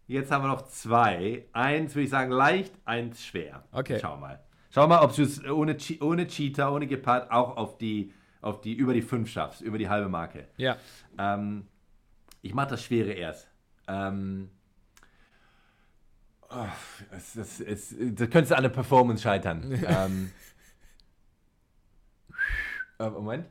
[0.07, 1.45] Jetzt haben wir noch zwei.
[1.53, 3.63] Eins würde ich sagen leicht, eins schwer.
[3.71, 3.97] Okay.
[4.01, 4.39] Schau mal.
[4.69, 8.73] Schau mal, ob du es ohne, ohne Cheetah, ohne Gepard auch auf die auf die,
[8.73, 10.47] über die 5 schaffst, über die halbe Marke.
[10.57, 10.77] Ja.
[11.17, 11.67] Ähm,
[12.41, 13.49] ich mache das Schwere erst.
[13.87, 14.49] Ähm,
[16.49, 16.65] oh,
[17.11, 19.71] es, es, es, das könntest du an der Performance scheitern.
[19.87, 20.31] ähm,
[22.99, 23.47] äh, Moment.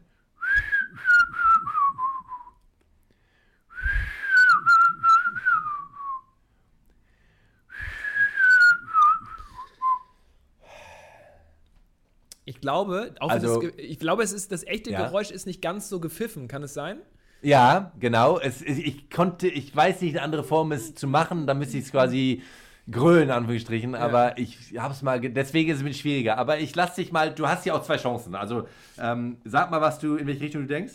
[12.50, 15.06] Ich glaube, also, es, ich glaube, es ist das echte ja.
[15.06, 16.48] Geräusch ist nicht ganz so gepfiffen.
[16.48, 16.98] Kann es sein?
[17.42, 18.40] Ja, genau.
[18.40, 21.46] Es, ich konnte, ich weiß nicht, eine andere Form es zu machen.
[21.46, 22.42] Da müsste ich es quasi
[22.90, 23.92] grölen, in Anführungsstrichen.
[23.92, 24.00] Ja.
[24.00, 26.38] Aber ich habe es mal, deswegen ist es bisschen schwieriger.
[26.38, 28.34] Aber ich lasse dich mal, du hast ja auch zwei Chancen.
[28.34, 28.66] Also
[28.98, 30.94] ähm, sag mal, was du, in welche Richtung du denkst.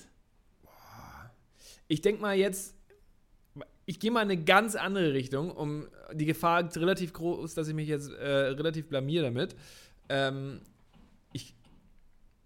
[1.88, 2.76] Ich denke mal jetzt,
[3.86, 7.74] ich gehe mal in eine ganz andere Richtung, um die Gefahr relativ groß, dass ich
[7.74, 9.56] mich jetzt äh, relativ blamier damit.
[10.10, 10.60] Ähm,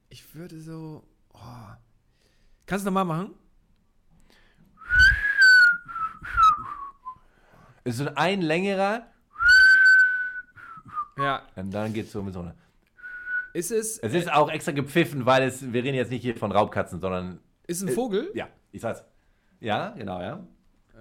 [0.10, 1.04] ich würde so.
[1.34, 1.40] Oh.
[2.66, 3.34] Kannst du nochmal machen?
[7.84, 9.08] Ist so ein längerer.
[11.18, 11.44] Ja.
[11.56, 12.56] Und dann geht es so mit so einer.
[13.54, 13.98] Ist es.
[14.00, 17.40] Es ist auch extra gepfiffen, weil es, wir reden jetzt nicht hier von Raubkatzen, sondern.
[17.68, 18.32] Ist ein Vogel?
[18.34, 19.04] Ja, ich sag's.
[19.60, 20.46] Ja, genau, ja.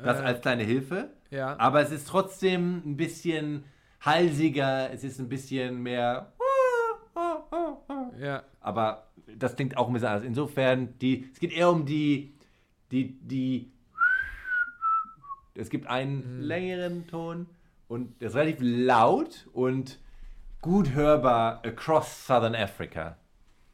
[0.02, 1.10] Das äh, als kleine Hilfe.
[1.30, 1.58] Ja.
[1.58, 3.64] Aber es ist trotzdem ein bisschen
[4.00, 6.32] halsiger, es ist ein bisschen mehr.
[8.18, 8.42] Ja.
[8.68, 10.24] Aber das klingt auch ein bisschen anders.
[10.24, 12.34] Insofern, die, es geht eher um die,
[12.90, 13.72] die, die.
[15.54, 16.42] Es gibt einen mhm.
[16.42, 17.46] längeren Ton
[17.88, 19.98] und der ist relativ laut und
[20.60, 23.16] gut hörbar across Southern Africa.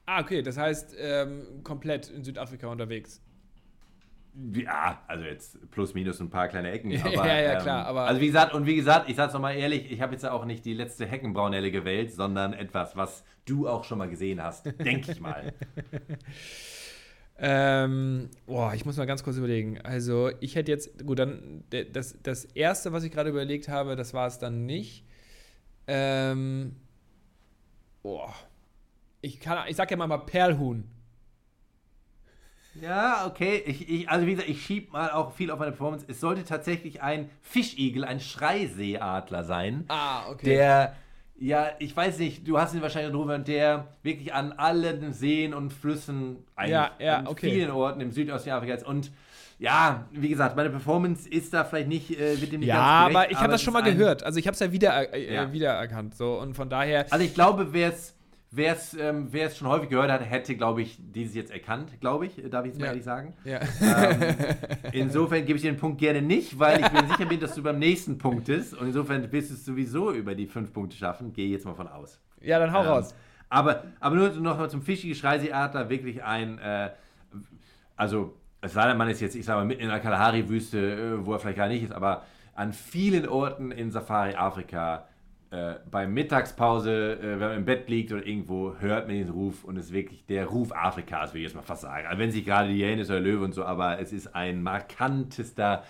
[0.07, 3.21] Ah, okay, das heißt ähm, komplett in Südafrika unterwegs.
[4.37, 6.91] Ja, also jetzt plus minus ein paar kleine Ecken.
[7.05, 7.83] Aber, ja, ja, klar.
[7.83, 10.27] Ähm, aber also wie gesagt, und wie gesagt, ich sag's nochmal ehrlich, ich habe jetzt
[10.27, 14.67] auch nicht die letzte Heckenbraunelle gewählt, sondern etwas, was du auch schon mal gesehen hast,
[14.81, 15.53] denke ich mal.
[17.39, 19.81] ähm, boah, ich muss mal ganz kurz überlegen.
[19.83, 24.15] Also ich hätte jetzt, gut, dann das, das erste, was ich gerade überlegt habe, das
[24.15, 25.05] war es dann nicht.
[25.87, 26.75] Ähm,
[28.03, 28.35] boah.
[29.21, 30.85] Ich, kann, ich sag ja mal, mal Perlhuhn.
[32.81, 33.63] Ja, okay.
[33.67, 36.05] Ich, ich, also wie gesagt, ich schiebe mal auch viel auf meine Performance.
[36.09, 39.85] Es sollte tatsächlich ein Fischigel, ein Schreiseeadler sein.
[39.89, 40.47] Ah, okay.
[40.47, 40.97] Der,
[41.39, 45.73] ja, ich weiß nicht, du hast ihn wahrscheinlich drüber, der wirklich an allen Seen und
[45.73, 47.51] Flüssen ja, ja, an okay.
[47.51, 49.11] vielen Orten im Südosten Afrikas und
[49.59, 53.17] ja, wie gesagt, meine Performance ist da vielleicht nicht, äh, wird dem nicht ja, gerecht,
[53.17, 54.25] aber ich habe das schon mal gehört.
[54.25, 55.53] Also ich habe es ja, wieder, äh, ja.
[55.53, 56.17] wiedererkannt.
[56.17, 57.07] So, und von daher.
[57.11, 58.14] Also ich glaube, wer es
[58.55, 62.27] wer es ähm, wer's schon häufig gehört hat, hätte, glaube ich, dieses jetzt erkannt, glaube
[62.27, 62.91] ich, darf ich jetzt mal Ja.
[62.93, 63.35] ehrlich sagen.
[63.45, 63.61] Ja.
[63.83, 64.37] Ähm,
[64.93, 67.63] insofern gebe ich dir den Punkt gerne nicht, weil ich mir sicher bin, dass du
[67.63, 68.75] beim nächsten Punkt ist.
[68.75, 71.33] Und insofern wirst du es sowieso über die fünf Punkte schaffen.
[71.33, 72.21] Gehe jetzt mal von aus.
[72.41, 73.15] ja, dann hau Ähm, raus.
[73.51, 76.91] Aber, aber nur noch mal zum Fischige Schreiseeadler, wirklich ein, äh,
[77.97, 80.79] also es sei denn, man ist jetzt, ich sage mal, mitten in der Kalahari-Wüste,
[81.21, 85.07] äh, wo er vielleicht gar nicht ist, aber an vielen Orten in Safari Afrika,
[85.55, 89.63] äh, bei Mittagspause, äh, wenn man im Bett liegt oder irgendwo, hört man den Ruf
[89.65, 92.07] und es ist wirklich der Ruf Afrikas, würde ich jetzt mal fast sagen.
[92.09, 95.85] Also wenn sich gerade die Hyäne oder Löwe und so, aber es ist ein markantester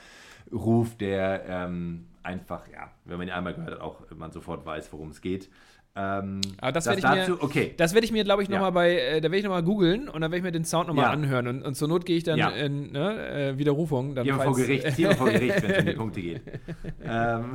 [0.53, 4.93] Ruf, der ähm, einfach, ja, wenn man ihn einmal gehört hat, auch man sofort weiß,
[4.93, 5.49] worum es geht.
[5.97, 7.73] Ähm, Aber das das werde ich mir, okay.
[7.77, 8.57] das werde ich mir, glaube ich, Ja.
[8.57, 10.89] nochmal bei, äh, da werde ich nochmal googeln und dann werde ich mir den Sound
[10.89, 11.11] nochmal Ja.
[11.11, 12.49] anhören und, und zur Not gehe ich dann Ja.
[12.51, 14.15] in ne, äh, Widerrufung.
[14.17, 16.43] Dann Hier vor Gericht, vor Gericht, wenn es um die Punkte geht.
[17.05, 17.45] ähm,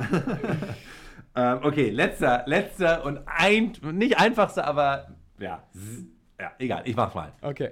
[1.36, 5.62] ähm, okay, letzter, letzter und ein, nicht einfachster, aber ja,
[6.38, 7.32] ja, egal, ich mach's mal.
[7.40, 7.70] Okay.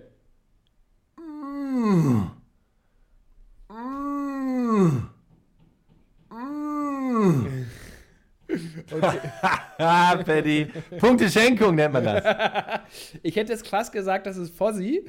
[9.79, 10.67] Ah, Paddy,
[10.99, 12.23] Punkteschenkung nennt man das.
[13.23, 15.05] Ich hätte jetzt krass gesagt, das ist Fossi,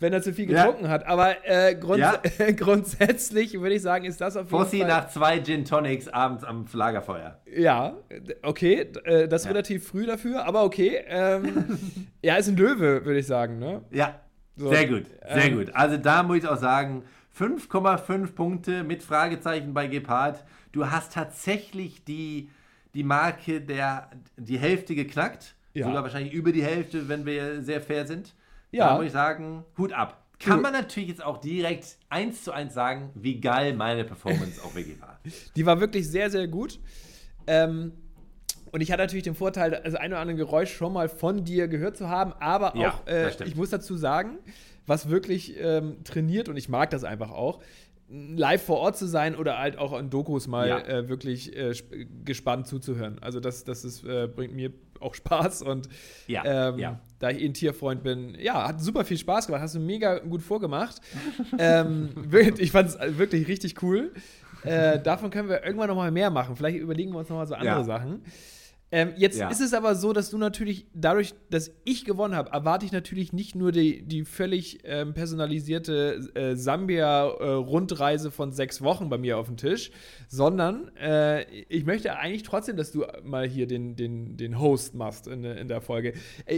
[0.00, 0.64] wenn er zu viel Ja.
[0.66, 2.20] getrunken hat, aber äh, grunds Ja.
[2.56, 4.88] grundsätzlich würde ich sagen, ist das auf jeden Fossi Fall...
[4.88, 7.38] nach zwei Gin Tonics abends am Lagerfeuer.
[7.54, 7.94] Ja,
[8.42, 9.52] okay, äh, das ist Ja.
[9.52, 11.02] relativ früh dafür, aber okay.
[11.06, 11.78] Ähm,
[12.22, 13.82] ja, ist ein Löwe, würde ich sagen, ne?
[13.90, 14.20] Ja,
[14.56, 15.74] So, sehr gut, sehr ähm, gut.
[15.74, 17.04] Also da muss ich auch sagen,
[17.38, 20.44] 5,5 Punkte mit Fragezeichen bei Gepard.
[20.72, 22.50] Du hast tatsächlich die,
[22.94, 25.54] die Marke der, die Hälfte geknackt.
[25.74, 25.86] Ja.
[25.86, 28.34] Sogar wahrscheinlich über die Hälfte, wenn wir sehr fair sind.
[28.72, 28.88] Ja.
[28.88, 30.24] Da muss ich sagen, Hut ab.
[30.38, 34.74] Kann man natürlich jetzt auch direkt eins zu eins sagen, wie geil meine Performance auch
[34.74, 35.20] wirklich war.
[35.54, 36.80] Die war wirklich sehr, sehr gut.
[37.46, 37.92] Ähm,
[38.72, 41.68] und ich hatte natürlich den Vorteil, das ein oder andere Geräusch schon mal von dir
[41.68, 44.38] gehört zu haben, aber Ja, auch, äh, ich muss dazu sagen,
[44.86, 47.60] was wirklich ähm, trainiert, und ich mag das einfach auch,
[48.10, 50.78] live vor Ort zu sein oder halt auch in Dokus mal Ja.
[50.80, 53.18] äh, wirklich äh, sp- gespannt zuzuhören.
[53.20, 55.88] Also das, das ist, äh, bringt mir auch Spaß und
[56.26, 57.00] Ja, ähm, ja.
[57.20, 60.18] da ich eh ein Tierfreund bin, ja, hat super viel Spaß gemacht, hast du mega
[60.18, 61.00] gut vorgemacht.
[61.58, 62.10] ähm,
[62.58, 64.12] ich fand es wirklich richtig cool.
[64.64, 66.54] Äh, davon können wir irgendwann noch mal mehr machen.
[66.56, 67.82] Vielleicht überlegen wir uns noch mal so andere.
[67.84, 68.22] Sachen.
[68.92, 69.48] Ähm, jetzt Ja.
[69.50, 73.32] ist es aber so, dass du natürlich, dadurch, dass ich gewonnen habe, erwarte ich natürlich
[73.32, 79.46] nicht nur die, die völlig ähm, personalisierte äh, Sambia-Rundreise von sechs Wochen bei mir auf
[79.46, 79.90] dem Tisch,
[80.28, 85.26] sondern äh, ich möchte eigentlich trotzdem, dass du mal hier den, den, den Host machst
[85.28, 86.14] in, der- in der Folge.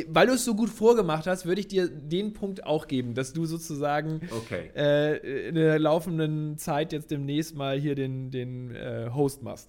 [0.09, 3.33] Weil du es so gut vorgemacht hast, würde ich dir den Punkt auch geben, dass
[3.33, 4.71] du sozusagen Okay.
[4.75, 9.69] äh, in der laufenden Zeit jetzt demnächst mal hier den, den äh, Host machst.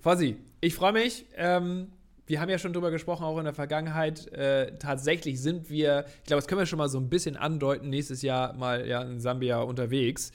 [0.00, 1.26] Fossi, ich freue mich.
[1.36, 1.88] Ähm,
[2.26, 4.32] wir haben ja schon drüber gesprochen, auch in der Vergangenheit.
[4.32, 7.90] Äh, tatsächlich sind wir, ich glaube, das können wir schon mal so ein bisschen andeuten,
[7.90, 10.32] nächstes Jahr mal ja in Sambia unterwegs.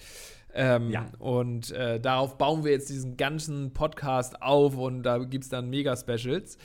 [0.53, 1.05] Ähm, Ja.
[1.19, 5.69] Und äh, darauf bauen wir jetzt diesen ganzen Podcast auf und da gibt es dann
[5.69, 6.57] Mega-Specials.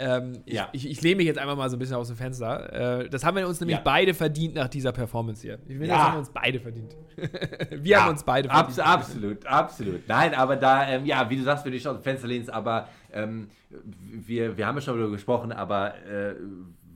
[0.00, 0.68] Ähm, Ja.
[0.72, 3.00] ich, ich, ich lehne mich jetzt einfach mal so ein bisschen aus dem Fenster.
[3.02, 3.82] Äh, das haben wir uns nämlich Ja.
[3.84, 5.58] beide verdient nach dieser Performance hier.
[5.66, 5.94] Ich finde, Ja.
[5.94, 6.96] das haben wir uns beide verdient.
[7.70, 8.94] wir haben uns beide abs verdient.
[8.94, 10.08] absolut, absolut.
[10.08, 12.50] Nein, aber da, ähm, ja, wie du sagst, wenn du dich aus dem Fenster lehnst,
[12.50, 13.48] aber ähm,
[13.94, 16.34] wir, wir haben ja schon darüber gesprochen, aber äh,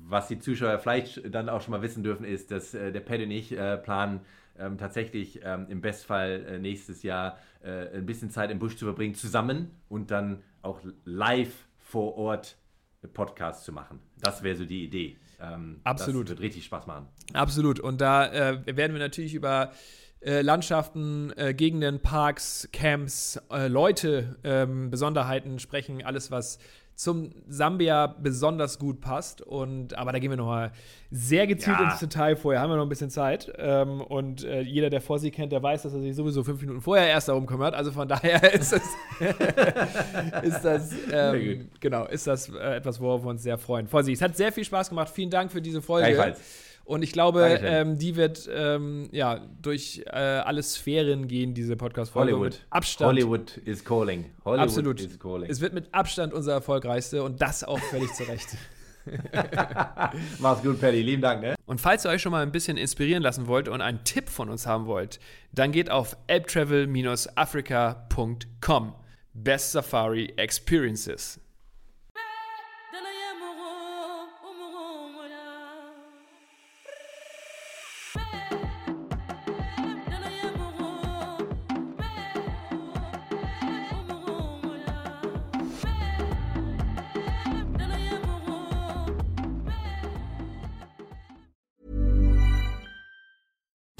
[0.06, 3.22] was die Zuschauer vielleicht dann auch schon mal wissen dürfen, ist, dass äh, der Pet
[3.22, 4.20] und ich äh, planen,
[4.58, 8.84] ähm, tatsächlich ähm, im Bestfall äh, nächstes Jahr äh, ein bisschen Zeit im Busch zu
[8.84, 12.56] verbringen, zusammen und dann auch live vor Ort
[13.08, 14.00] Podcast zu machen.
[14.20, 15.16] Das wäre so die Idee.
[15.40, 16.24] Ähm, Absolut.
[16.24, 17.08] Das wird richtig Spaß machen.
[17.32, 17.80] Absolut.
[17.80, 19.72] Und da äh, werden wir natürlich über
[20.20, 26.58] äh, Landschaften, äh, Gegenden, Parks, Camps, äh, Leute, ähm, Besonderheiten sprechen, alles, was
[26.96, 29.40] zum Sambia besonders gut passt.
[29.42, 30.72] Und aber da gehen wir nochmal
[31.10, 31.90] sehr gezielt Ja.
[31.90, 33.52] ins Detail vorher, haben wir noch ein bisschen Zeit.
[33.58, 36.80] Ähm, und äh, jeder, der Fossi kennt, der weiß, dass er sich sowieso fünf Minuten
[36.80, 37.74] vorher erst darum kümmert.
[37.74, 38.82] Also von daher ist das,
[40.42, 43.86] ist das ähm, genau, ist das äh, etwas, worauf wir uns sehr freuen.
[43.86, 45.10] Fossi, es hat sehr viel Spaß gemacht.
[45.12, 46.08] Vielen Dank für diese Folge.
[46.08, 46.40] Gleichfalls.
[46.84, 52.32] Und ich glaube, ähm, die wird ähm, ja, durch äh, alle Sphären gehen, diese Podcast-Folge.
[52.32, 52.60] Hollywood.
[52.68, 53.08] Abstand.
[53.08, 54.26] Hollywood is calling.
[54.44, 55.00] Hollywood Absolut.
[55.00, 55.50] is calling.
[55.50, 58.48] Es wird mit Abstand unser erfolgreichste und das auch völlig zu Recht.
[60.38, 61.02] Mach's gut, Paddy.
[61.02, 61.54] Lieben Dank, ne?
[61.66, 64.50] Und falls ihr euch schon mal ein bisschen inspirieren lassen wollt und einen Tipp von
[64.50, 65.20] uns haben wollt,
[65.52, 68.92] dann geht auf elbtravel-africa.com.
[69.32, 71.40] Best Safari Experiences.